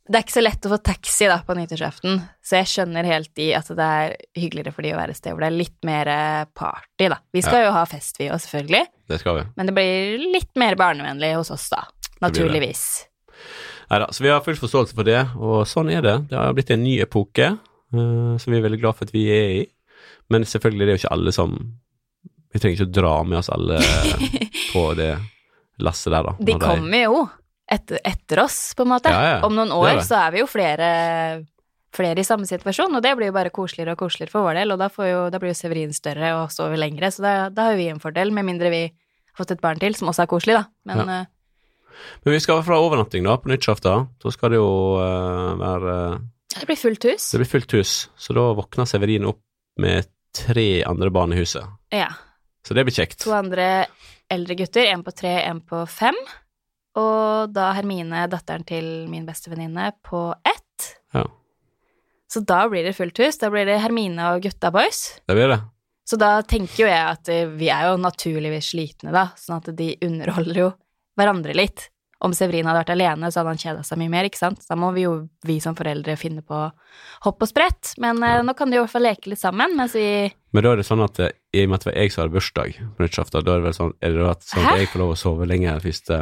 [0.02, 3.38] Det er ikke så lett å få taxi da på nyttårsaften, så jeg skjønner helt
[3.38, 5.78] i at det er hyggeligere for de å være et sted hvor det er litt
[5.86, 7.20] mer eh, party, da.
[7.30, 9.44] Vi skal jo ha fest, vi òg, selvfølgelig, Det skal vi.
[9.54, 11.84] men det blir litt mer barnevennlig hos oss, da.
[12.24, 12.82] Naturligvis.
[13.06, 13.08] Nei.
[13.92, 16.14] Neida, så vi har full forståelse for det, og sånn er det.
[16.30, 19.26] Det har blitt en ny epoke uh, som vi er veldig glad for at vi
[19.28, 19.62] er i.
[20.32, 21.56] Men selvfølgelig, det er jo ikke alle som
[22.52, 23.78] Vi trenger ikke å dra med oss alle
[24.72, 25.10] på det
[25.82, 26.34] lasset der, da.
[26.40, 27.22] De kommer jo
[27.72, 29.12] etter, etter oss, på en måte.
[29.12, 30.88] Ja, ja, Om noen år er så er vi jo flere,
[31.96, 34.74] flere i samme situasjon, og det blir jo bare koseligere og koseligere for vår del,
[34.74, 37.70] og da, får jo, da blir jo Severin større og sover lengre, så da, da
[37.70, 40.30] har vi en fordel, med mindre vi har fått et barn til, som også er
[40.34, 40.66] koselig, da.
[40.90, 41.20] Men Ja.
[41.22, 41.30] eh,
[42.24, 44.08] Men vi skal fra overnatting da, på nyttårsaften.
[44.22, 45.96] Så skal det jo uh, være
[46.58, 47.30] det blir fullt hus.
[47.32, 49.40] Det blir fullt hus, så da våkner Severin opp
[49.80, 51.64] med tre andre barn i huset.
[51.92, 52.08] Ja.
[52.66, 53.20] Så det blir kjekt.
[53.24, 53.86] To andre
[54.32, 56.16] eldre gutter, en på tre, en på fem.
[56.98, 60.88] Og da Hermine, datteren til min bestevenninne, på ett.
[61.16, 61.24] Ja,
[62.28, 63.38] Så da blir det fullt hus.
[63.38, 65.20] Da blir det Hermine og gutta boys.
[65.26, 65.60] det blir det.
[66.04, 69.70] Så da tenker jo jeg at eh, vi er jo naturligvis slitne, da, sånn at
[69.78, 70.70] de underholder jo
[71.16, 71.88] hverandre litt.
[72.22, 74.60] Om Severin hadde vært alene, så hadde han kjeda seg mye mer, ikke sant.
[74.68, 75.14] Da må vi jo,
[75.46, 76.58] vi som foreldre, finne på
[77.24, 77.94] hopp og sprett.
[78.02, 78.44] Men ja.
[78.46, 80.86] nå kan de i hvert fall leke litt sammen, mens vi Men da er det
[80.86, 83.46] sånn at eh, i og med at det var jeg som hadde bursdag på nyttårsaften,
[83.46, 85.48] da er det vel sånn, er det da sånn at jeg får lov å sove
[85.50, 86.20] lenger første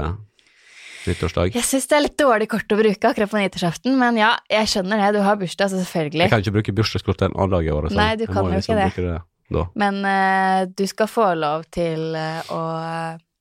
[1.09, 1.55] nyttårsdag?
[1.57, 4.71] Jeg syns det er litt dårlig kort å bruke akkurat på nyttårsaften, men ja, jeg
[4.73, 5.11] skjønner det.
[5.17, 6.27] Du har bursdag, så selvfølgelig.
[6.27, 7.95] Jeg kan ikke bruke bursdagskort en annen dag i året.
[7.95, 8.03] sånn.
[8.03, 9.17] Nei, du kan jo liksom ikke det.
[9.57, 9.65] det.
[9.83, 12.61] Men uh, du skal få lov til eh, å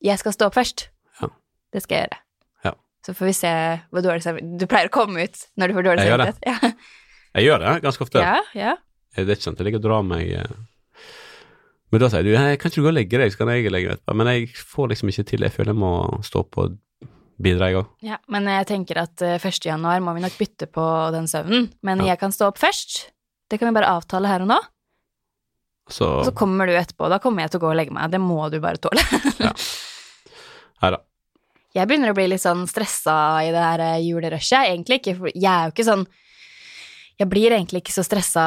[0.02, 0.88] Jeg skal stå opp først.
[1.22, 1.30] Ja.
[1.76, 2.22] Det skal jeg gjøre.
[2.70, 2.74] Ja.
[3.06, 3.54] Så får vi se
[3.92, 6.32] hvor dårlig samvittighet Du pleier å komme ut når du får dårlig Jeg gjør det.
[6.32, 6.88] samvittighet.
[7.38, 8.26] Jeg gjør det ganske ofte.
[8.26, 8.76] Ja, ja.
[9.14, 10.58] Det er ikke sant, jeg ligger og drar meg eh.
[11.90, 13.70] Men da sier du «Hei, kan ikke du gå og legge deg, så kan jeg
[13.74, 14.16] legge meg etterpå.
[14.18, 15.94] Men jeg får liksom ikke til, jeg føler jeg må
[16.26, 16.76] stå på og
[17.42, 17.88] bidra, i òg.
[18.06, 18.18] ja.
[18.28, 19.66] Men jeg tenker at eh, 1.
[19.66, 21.70] januar må vi nok bytte på den søvnen.
[21.84, 22.14] Men Ja.
[22.14, 23.12] jeg kan stå opp først.
[23.50, 24.60] Det kan vi bare avtale her og nå.
[25.90, 27.10] Så Og så kommer du etterpå.
[27.10, 28.12] Da kommer jeg til å gå og legge meg.
[28.12, 29.02] Det må du bare tåle.
[30.82, 31.00] Her da.
[31.76, 34.70] Jeg begynner å bli litt sånn stressa i det her eh, julerushet.
[34.72, 36.06] Egentlig ikke, for jeg er jo ikke sånn
[37.20, 38.44] Jeg blir egentlig ikke så stressa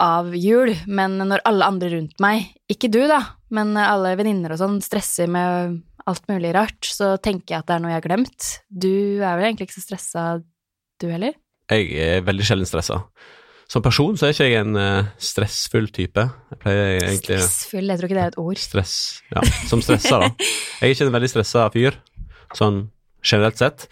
[0.00, 3.18] av jul, men når alle andre rundt meg, ikke du da,
[3.52, 5.78] men alle venninner og sånn, stresser med
[6.10, 8.48] alt mulig rart, så tenker jeg at det er noe jeg har glemt.
[8.68, 10.24] Du er vel egentlig ikke så stressa,
[11.00, 11.36] du heller?
[11.70, 13.04] Jeg er veldig sjelden stressa.
[13.70, 16.24] Som person så er ikke jeg en uh, stressfull type.
[16.64, 18.58] Jeg egentlig Stressfull, jeg tror ikke det er et ord.
[18.58, 18.94] Stress,
[19.30, 20.30] ja, som stressa, da.
[20.80, 21.98] Jeg er ikke en veldig stressa fyr,
[22.56, 22.80] sånn
[23.22, 23.86] generelt sett.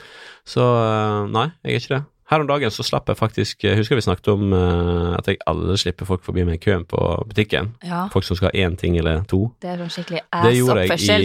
[0.48, 2.04] Så uh, nei, jeg er ikke det.
[2.28, 5.78] Her om dagen så slapp jeg faktisk husker vi snakket om uh, at jeg aldri
[5.80, 6.98] slipper folk forbi meg i køen på
[7.30, 7.70] butikken.
[7.88, 9.46] Ja, Folk som skal ha én ting eller to.
[9.64, 11.24] det er sånn skikkelig ass-oppførsel.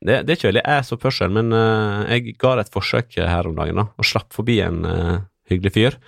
[0.00, 3.58] Det, det er ikke veldig ass-oppførsel, men uh, jeg ga det et forsøk her om
[3.58, 5.18] dagen, da, og slapp forbi en uh,
[5.52, 5.98] hyggelig fyr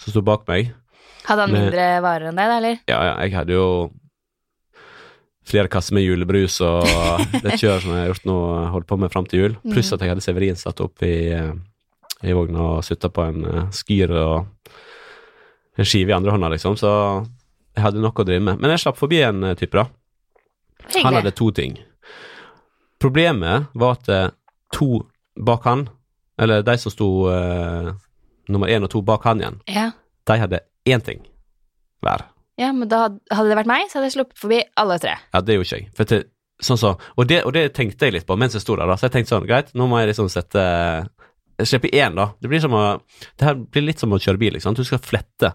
[0.00, 0.74] som sto bak meg.
[1.24, 2.78] Hadde han mindre varer enn deg, da, eller?
[2.88, 3.66] Ja, ja, jeg hadde jo
[5.50, 6.84] flere kasser med julebrus og
[7.44, 8.36] det kjøret som jeg har gjort nå,
[8.76, 9.56] holdt på med fram til jul.
[9.72, 9.96] Pluss Mm.
[9.96, 11.52] at jeg hadde Severin satt opp i, eh,
[12.22, 14.70] i vogna og sutta på en eh, skyr og
[15.80, 16.76] en skive i andre hånda, liksom.
[16.76, 16.90] Så
[17.76, 18.60] jeg hadde nok å drive med.
[18.60, 19.86] Men jeg slapp forbi en eh, type, da.
[21.04, 21.78] Han hadde to ting.
[23.00, 24.28] Problemet var at eh,
[24.74, 25.04] to
[25.40, 25.86] bak han,
[26.40, 27.90] eller de som sto uh,
[28.48, 29.90] nummer én og to bak han igjen, Ja.
[30.28, 31.22] de hadde én ting
[32.04, 32.26] hver.
[32.60, 35.14] Ja, men da hadde det vært meg, så hadde jeg sluppet forbi alle tre.
[35.32, 35.90] Ja, det gjorde ikke jeg.
[35.96, 36.24] For til,
[36.64, 38.88] sånn så, og, det, og det tenkte jeg litt på mens jeg sto der.
[38.88, 40.64] da, Så jeg tenkte sånn, greit, nå må jeg liksom sette
[41.66, 42.30] Slippe én, da.
[42.40, 42.84] Det blir som å
[43.38, 44.74] Det her blir litt som å kjøre bil, Liksom.
[44.74, 45.52] Du skal flette.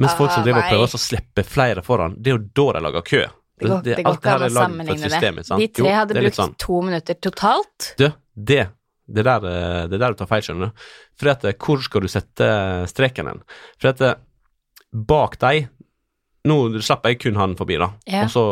[0.00, 2.78] Mens folk som Ah, driver og prøver å slippe flere foran, det er jo da
[2.78, 3.22] de lager kø.
[3.60, 5.58] Det går, det, går alt ikke an å sammenligne system, det.
[5.60, 6.54] De tre hadde det er brukt sånn.
[6.58, 7.90] to minutter totalt.
[8.00, 8.62] Du, det
[9.12, 10.82] Det er der, eh, det er der du tar feil, skjønner du.
[11.20, 12.48] For at eh, hvor skal du sette
[12.88, 13.42] streken hen?
[13.78, 14.14] For at eh,
[14.92, 15.68] bak deg
[16.44, 17.92] Nå slapp jeg kun han forbi, da.
[18.10, 18.24] Ja.
[18.24, 18.42] Og så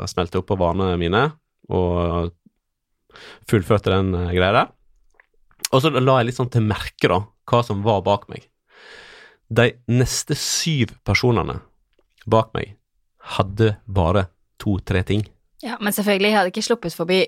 [0.00, 1.20] eh, smelte jeg opp på vanene mine
[1.70, 2.32] og
[3.50, 4.72] fullførte den eh, greia der.
[5.70, 8.46] Og så la jeg litt sånn til merke, da, hva som var bak meg.
[9.50, 11.60] De neste syv personene
[12.30, 12.76] bak meg
[13.36, 14.28] hadde bare
[14.60, 15.24] to-tre ting.
[15.62, 17.20] Ja, men selvfølgelig, jeg hadde ikke sluppet forbi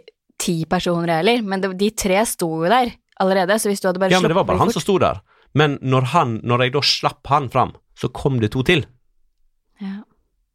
[0.43, 4.03] ti personer heller, men det, de tre sto jo der allerede, så hvis du hadde
[4.03, 5.21] bare Ja, men det var bare han sluppet som sto der.
[5.59, 8.87] Men når, han, når jeg da slapp han fram, så kom det to til.
[9.83, 10.01] ja.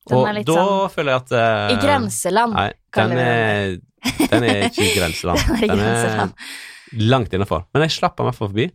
[0.08, 3.74] Den Og da sånn føler jeg at uh, I grenseland, Nei, den er,
[4.32, 5.42] den er ikke i grenseland.
[5.50, 6.46] Den er i grenseland.
[6.94, 7.66] Langt innafor.
[7.74, 8.68] Men jeg slapp han i hvert fall forbi.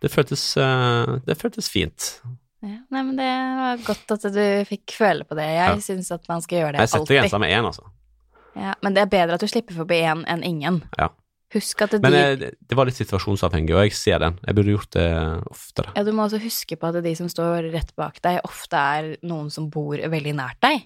[0.00, 2.20] Det føltes, eh, det føltes fint.
[2.62, 3.28] Ja, nei, men det
[3.58, 5.44] var godt at du fikk føle på det.
[5.46, 5.76] Jeg Ja.
[5.76, 6.82] syns at man skal gjøre det alltid.
[6.82, 7.20] Jeg setter alltid.
[7.30, 7.82] grensa med én, altså.
[8.56, 10.82] Ja, men det er bedre at du slipper forbi én enn ingen.
[10.98, 11.08] Ja.
[11.54, 12.36] Husk at det Men de...
[12.36, 14.38] det- det var litt situasjonsavhengig, og jeg ser den.
[14.44, 15.92] Jeg burde gjort det oftere.
[15.96, 19.16] Ja, du må også huske på at de som står rett bak deg, ofte er
[19.22, 20.84] noen som bor veldig nært deg.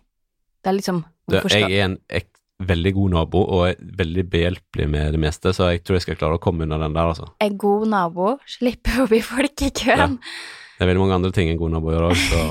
[0.62, 2.28] Det er liksom Det, jeg er en ek,
[2.68, 6.18] veldig god nabo og er veldig behjelpelig med det meste, så jeg tror jeg skal
[6.20, 7.28] klare å komme unna den der, altså.
[7.42, 10.18] En god nabo slipper forbi folk i køen.
[10.76, 12.42] Det er veldig mange andre ting en god nabo gjør òg, så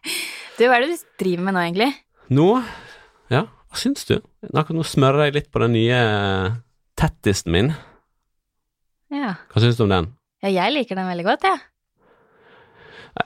[0.56, 1.90] Du, hva er det du driver med nå, egentlig?
[2.32, 2.46] Nå,
[3.30, 4.14] ja, hva syns du?
[4.48, 5.98] Nå, nå smører jeg litt på den nye
[6.96, 7.74] tettisten min.
[9.12, 9.34] Ja.
[9.52, 10.08] Hva syns du om den?
[10.46, 11.60] ja, jeg liker den veldig godt, jeg.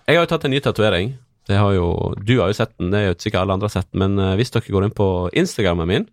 [0.07, 1.15] Jeg har jo tatt en ny tatovering.
[1.49, 3.71] Det har jo, du har jo sett den, det er jo ikke sikkert alle andre
[3.71, 5.09] har sett den, men eh, hvis dere går inn på
[5.41, 6.09] Instagrammen min,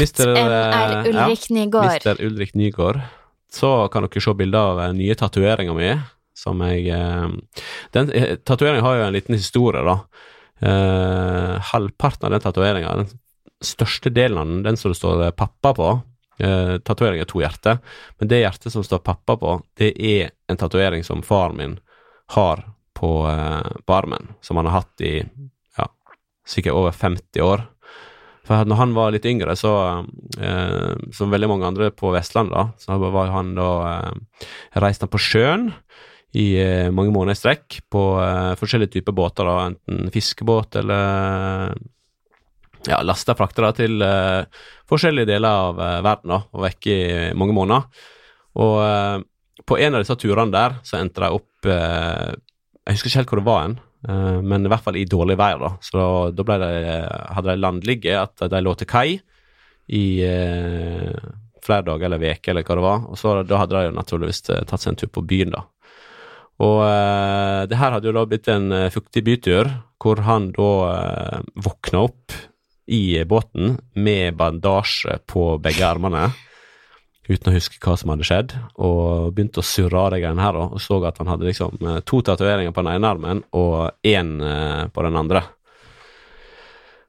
[0.00, 2.06] Mister, eh, MR Ulrik Nygaard.
[2.06, 2.22] Mr.
[2.26, 3.00] Ulrik Nygaard,
[3.52, 5.92] så kan dere se bilder av den nye tatoveringa mi,
[6.34, 7.28] som jeg eh,
[7.94, 10.00] Den eh, tatoveringa har jo en liten historie, da.
[10.64, 13.20] Eh, halvparten av den tatoveringa, den
[13.64, 15.88] største delen av den, den som det står eh, pappa på
[16.38, 17.80] eh, Tatovering er to hjerter,
[18.18, 21.76] men det hjertet som står pappa på, det er en tatovering som faren min
[22.34, 22.64] har
[23.04, 25.88] på, eh, på armen, som han har hatt i ja,
[26.48, 27.68] sikkert over 50 år.
[28.44, 29.72] For når han var litt yngre, så
[30.36, 34.50] eh, Som veldig mange andre på Vestlandet, da, så var han da eh,
[34.84, 35.70] Reiste han på sjøen
[36.34, 41.76] i eh, mange måneder i strekk på eh, forskjellige typer båter, da, enten fiskebåt eller
[42.90, 47.54] ja, lasta frakter da, til eh, forskjellige deler av verden, da, og vekke i mange
[47.54, 48.10] måneder.
[48.64, 51.70] Og på en av disse turene der, så endte de opp
[52.84, 53.76] Jeg husker ikke helt hvor det var hen,
[54.08, 55.70] eh, men i hvert fall i dårlig vær, da.
[55.84, 56.72] Så da, ble de,
[57.36, 59.08] hadde de landligge, at de lå til kai
[59.94, 61.30] i eh,
[61.64, 63.06] flere dager eller veker eller hva det var.
[63.08, 65.64] Og så da hadde de jo naturligvis eh, tatt seg en tur på byen, da.
[66.62, 69.70] Og eh, det her hadde jo da blitt en eh, fuktig bytur,
[70.02, 72.36] hvor han da eh, våkna opp
[72.84, 76.28] i båten med bandasje på begge armene,
[77.28, 80.58] uten å huske hva som hadde skjedd, og begynte å surre av de greiene her,
[80.60, 84.34] og så at han hadde liksom eh, to tatoveringer på den ene armen og én
[84.44, 85.44] eh, på den andre.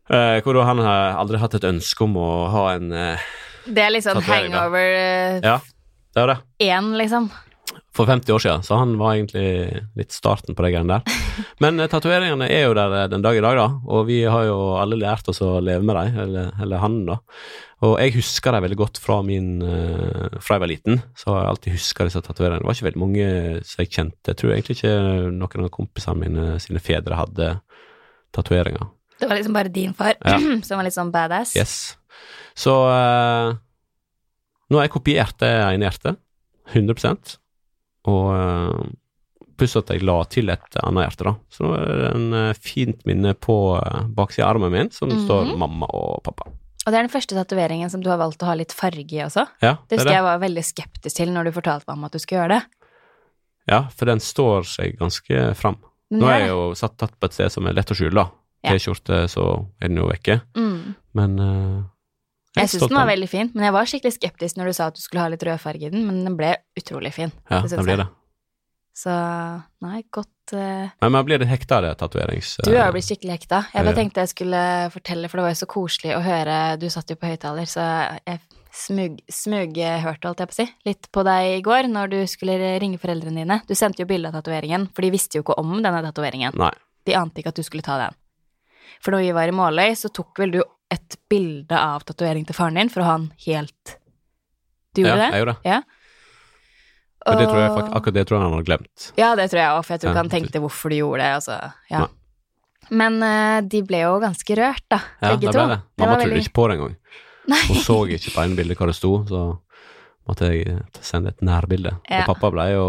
[0.06, 4.22] Eh, hvor han har aldri hatt et ønske om å ha en Det er liksom
[4.22, 5.58] hangover Ja,
[6.14, 6.40] det er det.
[7.02, 7.32] liksom.
[7.96, 11.20] For 50 år siden, så han var egentlig litt starten på de greiene der.
[11.64, 14.50] Men eh, tatoveringene er jo der eh, den dag i dag, da, og vi har
[14.50, 17.22] jo alle lært oss å leve med dem, eller, eller han, da.
[17.88, 21.40] Og jeg husker dem veldig godt fra min eh, fra jeg var liten, så har
[21.40, 22.64] jeg alltid huska disse tatoveringene.
[22.66, 23.30] Det var ikke veldig mange
[23.70, 24.34] som jeg kjente.
[24.34, 24.94] Jeg tror egentlig ikke
[25.38, 27.50] noen av kompisene mine sine fedre hadde
[28.36, 28.92] tatoveringer.
[29.20, 30.36] Det var liksom bare din far Ja.
[30.68, 31.56] som var litt sånn badass.
[31.56, 31.96] Yes.
[32.60, 33.56] Så eh,
[34.68, 36.20] nå har jeg kopiert det ene hjertet,
[36.74, 37.40] 100
[38.08, 38.86] og uh,
[39.58, 41.34] pluss at jeg la til et annet hjerte, da.
[41.50, 45.08] Så nå er det en eh, fint minne på uh, baksida av armen min, som
[45.10, 45.58] det står Mhm.
[45.62, 46.50] mamma og pappa.
[46.86, 49.24] Og det er den første tatoveringen som du har valgt å ha litt farge i
[49.24, 49.48] også.
[49.64, 50.16] Ja, Det det er husker det.
[50.20, 52.64] jeg var veldig skeptisk til når du fortalte meg om at du skulle gjøre det.
[53.72, 55.78] Ja, for den står seg ganske fram.
[56.14, 58.28] Nå er jeg jo satt tatt på et sted som er lett å skjule, da.
[58.70, 59.48] T-skjorte, så
[59.82, 60.42] er den jo vekke.
[60.58, 60.96] Mm.
[61.18, 61.84] Men uh,
[62.56, 64.98] Jeg syns den var veldig fin, men jeg var skikkelig skeptisk når du sa at
[64.98, 67.34] du skulle ha litt rødfarge i den, men den ble utrolig fin.
[67.50, 68.08] Ja, det den blir det.
[68.96, 69.12] Så
[69.84, 72.52] nei, godt Nei, Men man blir litt hekta av det tatoverings...
[72.64, 73.64] Du har jo blitt skikkelig hekta.
[73.74, 74.60] Jeg bare tenkte jeg skulle
[74.94, 77.86] fortelle, for det var jo så koselig å høre Du satt jo på høyttaler, så
[78.22, 78.44] jeg
[78.76, 82.76] smug, smughørte, holdt jeg på å si, litt på deg i går når du skulle
[82.82, 83.60] ringe foreldrene dine.
[83.68, 86.56] Du sendte jo bilde av tatoveringen, for de visste jo ikke om denne tatoveringen.
[87.06, 88.18] De ante ikke at du skulle ta den.
[89.04, 90.62] For når vi var i Måløy, så tok vel du
[90.94, 93.96] et bilde av tatovering til faren din for å ha den helt
[94.96, 95.30] Du gjorde ja, det?
[95.34, 95.70] jeg gjorde det.
[95.72, 95.80] Ja.
[97.26, 99.06] Og, det tror jeg, akkurat det tror jeg han har glemt.
[99.18, 101.30] Ja, det tror jeg òg, for jeg tror ikke han tenkte hvorfor du gjorde det.
[101.40, 101.56] Altså,
[101.90, 102.04] ja.
[102.94, 105.64] Men uh, de ble jo ganske rørt, da, Ja, begge det to.
[105.72, 105.80] det.
[105.98, 106.96] Mamma trodde veldig- ikke på det engang.
[107.46, 109.42] Hun så ikke på ene bildet hva det sto, så
[110.30, 111.96] måtte jeg sende et nærbilde.
[111.98, 112.86] Og pappa ble jo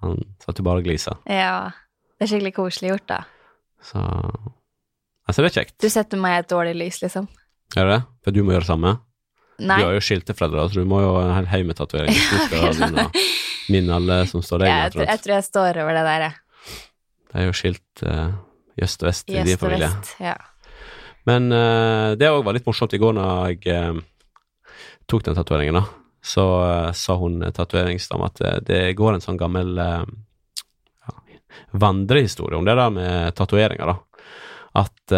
[0.00, 1.18] Han satt jo bare og glisa.
[1.26, 1.70] Ja.
[2.18, 3.20] Det er skikkelig koselig gjort, da.
[3.82, 4.00] Så
[5.28, 5.76] Altså, det er kjekt.
[5.82, 7.28] Du setter meg i et dårlig lys, liksom.
[7.76, 8.02] Er det det?
[8.24, 8.92] For du må gjøre det samme?
[9.60, 9.76] Nei.
[9.76, 11.40] Du har jo skilte foreldre, så du må jo ha
[12.80, 13.08] dine,
[13.68, 16.78] mine alle som står deg jeg, jeg tror jeg står over det der, jeg.
[17.30, 18.30] Det er jo skilt uh,
[18.80, 19.90] i øst og vest i din familie.
[20.18, 20.38] Ja.
[21.28, 22.96] Men uh, det òg var litt morsomt.
[22.96, 24.00] I går når jeg uh,
[25.10, 25.84] tok den tatoveringen, da,
[26.22, 30.04] så eh, sa hun tatoveringsdama at eh, det går en sånn gammel eh,
[31.06, 31.14] ja,
[31.72, 34.26] vandrehistorie om det der med tatoveringer, da.
[34.80, 35.12] At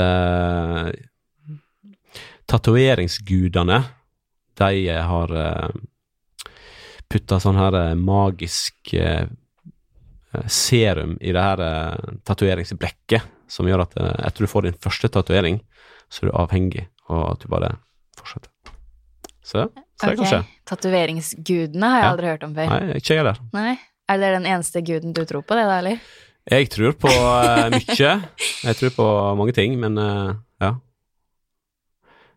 [2.52, 3.80] tatoveringsgudene,
[4.60, 5.68] de eh, har uh,
[7.12, 9.26] putta sånn her eh, magisk eh,
[10.32, 11.62] eh, serum i det her
[12.28, 15.60] tatoveringsblekket, som gjør at eh, etter du får din første tatovering,
[16.12, 17.74] så er du avhengig, og at du bare
[18.16, 18.48] fortsetter.
[19.42, 19.66] Så,
[19.98, 20.40] så det kan skje.
[20.44, 20.58] Ok.
[20.70, 22.10] Tatoveringsgudene har jeg Ja.
[22.14, 22.68] aldri hørt om før.
[22.70, 23.40] Nei, ikke jeg heller.
[23.56, 23.72] Nei.
[24.12, 25.98] Er det den eneste guden du tror på, det da, eller?
[26.50, 28.12] Jeg tror på uh, mye.
[28.66, 29.06] Jeg tror på
[29.38, 30.32] mange ting, men uh,
[30.62, 30.72] ja.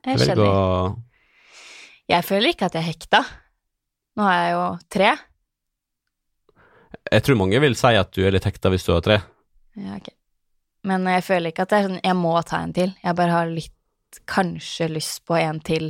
[0.06, 0.50] Jeg velger skjønner.
[0.50, 3.24] å Jeg føler ikke at jeg er hekta.
[4.16, 5.14] Nå har jeg jo tre.
[7.12, 9.20] Jeg tror mange vil si at du er litt hekta hvis du har tre.
[9.76, 10.12] Ja, ok.
[10.86, 12.94] Men jeg føler ikke at det er sånn jeg må ta en til.
[13.02, 15.90] Jeg bare har litt kanskje lyst på en til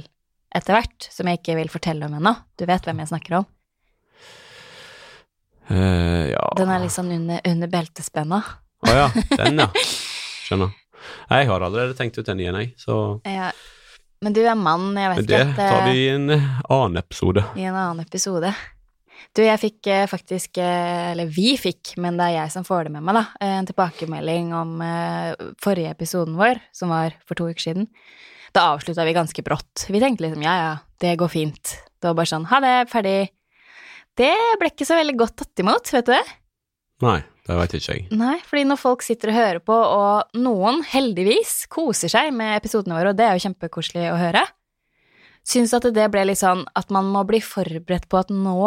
[0.56, 2.32] etter hvert, som jeg ikke vil fortelle om ennå.
[2.56, 3.48] Du vet hvem jeg snakker om.
[5.66, 8.42] Uh, ja Den er sånn under, under beltespenna.
[8.86, 9.08] Å ja,
[9.42, 9.70] den, ja.
[10.46, 10.74] Skjønner.
[11.30, 13.52] Jeg har allerede tenkt ut en ny en, jeg, så Ja.
[14.26, 15.50] Men du er mann, jeg vet det ikke.
[15.52, 17.44] at, tar eh, vi i en annen episode.
[17.56, 18.50] I en annen episode.
[19.36, 22.88] Du, jeg fikk eh, faktisk eh, Eller vi fikk, men det er jeg som får
[22.88, 23.24] det med meg, da.
[23.44, 27.90] eh, En tilbakemelding om eh, forrige episoden vår, som var for to uker siden.
[28.56, 29.86] Da avslutta vi ganske brått.
[29.92, 30.74] Vi tenkte liksom ja, ja,
[31.04, 31.76] det går fint.
[32.00, 33.18] Det var bare sånn ha det, ferdig.
[34.16, 36.24] Det ble ikke så veldig godt tatt imot, vet du det?
[37.04, 38.08] Nei, det veit ikke jeg.
[38.18, 42.98] Nei, fordi når folk sitter og hører på, og noen heldigvis koser seg med episodene
[42.98, 44.42] våre, og det er jo kjempekoselig å høre,
[45.46, 48.58] syns at det ble litt sånn at man må bli forberedt på at nå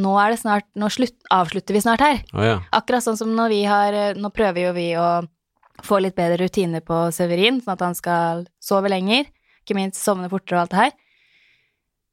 [0.00, 2.22] nå er det snart Nå slutt, avslutter vi snart her.
[2.32, 2.54] Oh, ja.
[2.72, 5.08] Akkurat sånn som når vi har Nå prøver jo vi å
[5.84, 9.26] få litt bedre rutiner på Severin, sånn at han skal sove lenger,
[9.64, 10.92] ikke minst sovne fortere og alt det her.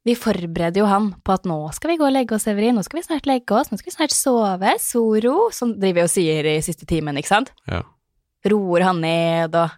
[0.08, 2.84] Vi forbereder jo han på at nå skal vi gå og legge oss, Severin, nå
[2.86, 6.14] skal vi snart legge oss, nå skal vi snart sove, Soro, som driver vi og
[6.14, 7.54] sier i siste timen, ikke sant?
[7.70, 7.84] ja.
[8.47, 9.74] Roer han ned og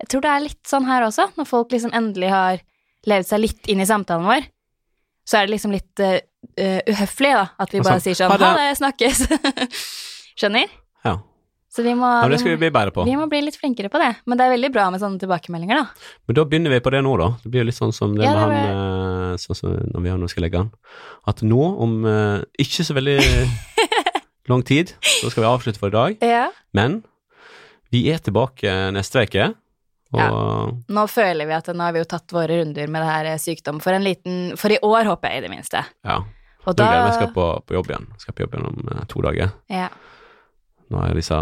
[0.00, 2.62] Jeg tror det er litt sånn her også, når folk liksom endelig har
[3.06, 4.46] levd seg litt inn i samtalen vår,
[5.28, 6.16] så er det liksom litt uh,
[6.88, 8.64] uhøflig, da, at vi Altså, bare sier sånn ha ha det.
[8.64, 9.20] det, snakkes.
[10.40, 10.72] Skjønner?
[11.04, 11.18] ja.
[11.72, 13.04] Så vi må, ja det skal vi, bli bedre på.
[13.08, 14.10] vi må bli litt flinkere på det.
[14.28, 16.10] Men det er veldig bra med sånne tilbakemeldinger, da.
[16.28, 17.28] Men da begynner vi på det nå, da.
[17.40, 20.04] Det blir jo litt sånn som det Ja, med det han eh, Sånn som når
[20.04, 20.70] vi nå skal legge han.
[21.28, 23.16] At nå, om eh, ikke så veldig
[24.50, 26.22] lang tid, så skal vi avslutte for i dag.
[26.26, 26.46] Ja.
[26.76, 27.00] Men
[27.92, 29.50] vi er tilbake neste uke.
[30.12, 33.38] Og Nå føler vi at nå har vi jo tatt våre runder med det her
[33.40, 35.84] sykdom for en liten For i år, håper jeg, i det minste.
[36.04, 36.18] ja.
[36.62, 38.04] Og Da da jeg skal på, på jobb igjen.
[38.22, 39.54] Skal på jobb igjen om eh, to dager.
[39.72, 39.88] ja.
[40.92, 41.38] Nå er disse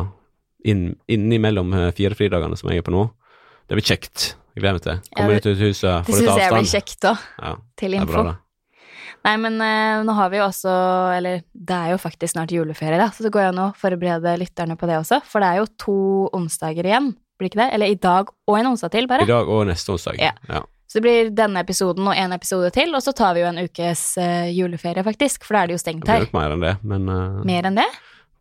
[0.71, 3.03] inn, innimellom eh, fire fridagene som jeg er på nå.
[3.69, 4.31] Det blir kjekt.
[4.55, 5.01] Jeg gleder meg til.
[5.17, 7.95] Kommer Ja, ut ut huset, Det får litt syns jeg blir kjekt òg, Ja, til
[7.99, 8.13] info.
[8.25, 8.37] bra.
[9.21, 10.73] Nei, men uh, nå har vi jo også
[11.19, 14.33] Eller det er jo faktisk snart juleferie, da, så det går jo an å forberede
[14.41, 15.21] lytterne på det også.
[15.29, 15.97] For det er jo to
[16.37, 17.71] onsdager igjen, blir ikke det?
[17.77, 19.27] Eller i dag og en onsdag til, bare.
[19.29, 20.17] I dag og neste onsdag.
[20.21, 20.33] Ja.
[20.49, 20.63] ja.
[20.91, 23.61] Så det blir denne episoden og en episode til, og så tar vi jo en
[23.63, 26.25] ukes uh, juleferie, faktisk, for da er det jo stengt her.
[26.25, 27.87] Det blir nok mer enn det, men uh, Mer enn det?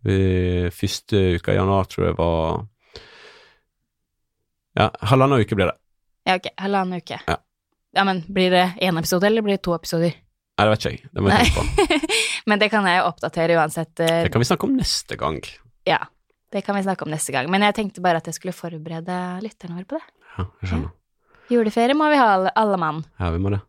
[0.08, 0.18] vi,
[0.72, 2.62] første uka i januar tror jeg var
[4.80, 5.78] Ja, halvannen uke blir det.
[6.28, 7.20] Ja, ok, halvannen uke.
[7.28, 7.38] Ja.
[7.96, 10.12] Ja, men blir det én episode, eller blir det to episoder?
[10.60, 11.10] Nei, det vet ikke jeg.
[11.16, 12.10] Det må jeg tenke på.
[12.52, 14.00] men det kan jeg jo oppdatere uansett.
[14.04, 15.40] eh, Det kan vi snakke om neste gang.
[15.88, 15.98] Ja,
[16.54, 17.50] det kan vi snakke om neste gang.
[17.50, 20.06] Men jeg tenkte bare at jeg skulle forberede lytterne våre på det.
[20.38, 20.92] Ja, jeg skjønner.
[21.50, 23.02] Juleferie må vi ha, alle, alle mann.
[23.18, 23.62] Ja, vi må det.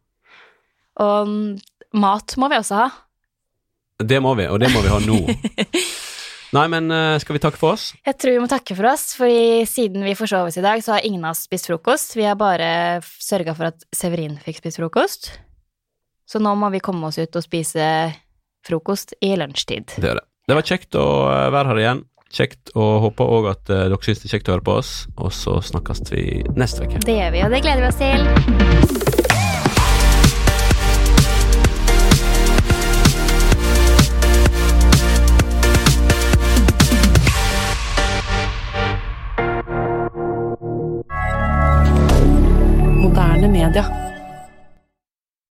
[1.00, 1.30] Og
[1.96, 2.88] mat må vi også ha.
[4.04, 5.16] Det må vi, og det må vi ha nå.
[6.56, 7.90] Nei, men eh, skal vi takke for oss?
[8.06, 10.96] Jeg tror vi må takke for oss, fordi siden vi forsov oss i dag, så
[10.96, 12.16] har ingen av oss spist frokost.
[12.18, 15.30] Vi har bare sørga for at Severin fikk spist frokost.
[16.26, 17.86] Så nå må vi komme oss ut og spise
[18.66, 19.96] frokost i lunsjtid.
[19.98, 20.26] Det er det.
[20.50, 22.04] Det var kjekt å eh, være her igjen.
[22.30, 24.94] Kjekt, og håper òg at eh, dere syns det er kjekt å høre på oss.
[25.22, 26.24] Og så snakkes vi
[26.58, 27.02] neste uke.
[27.06, 29.29] Det gjør vi, og det gleder vi oss til.
[43.70, 43.99] Islander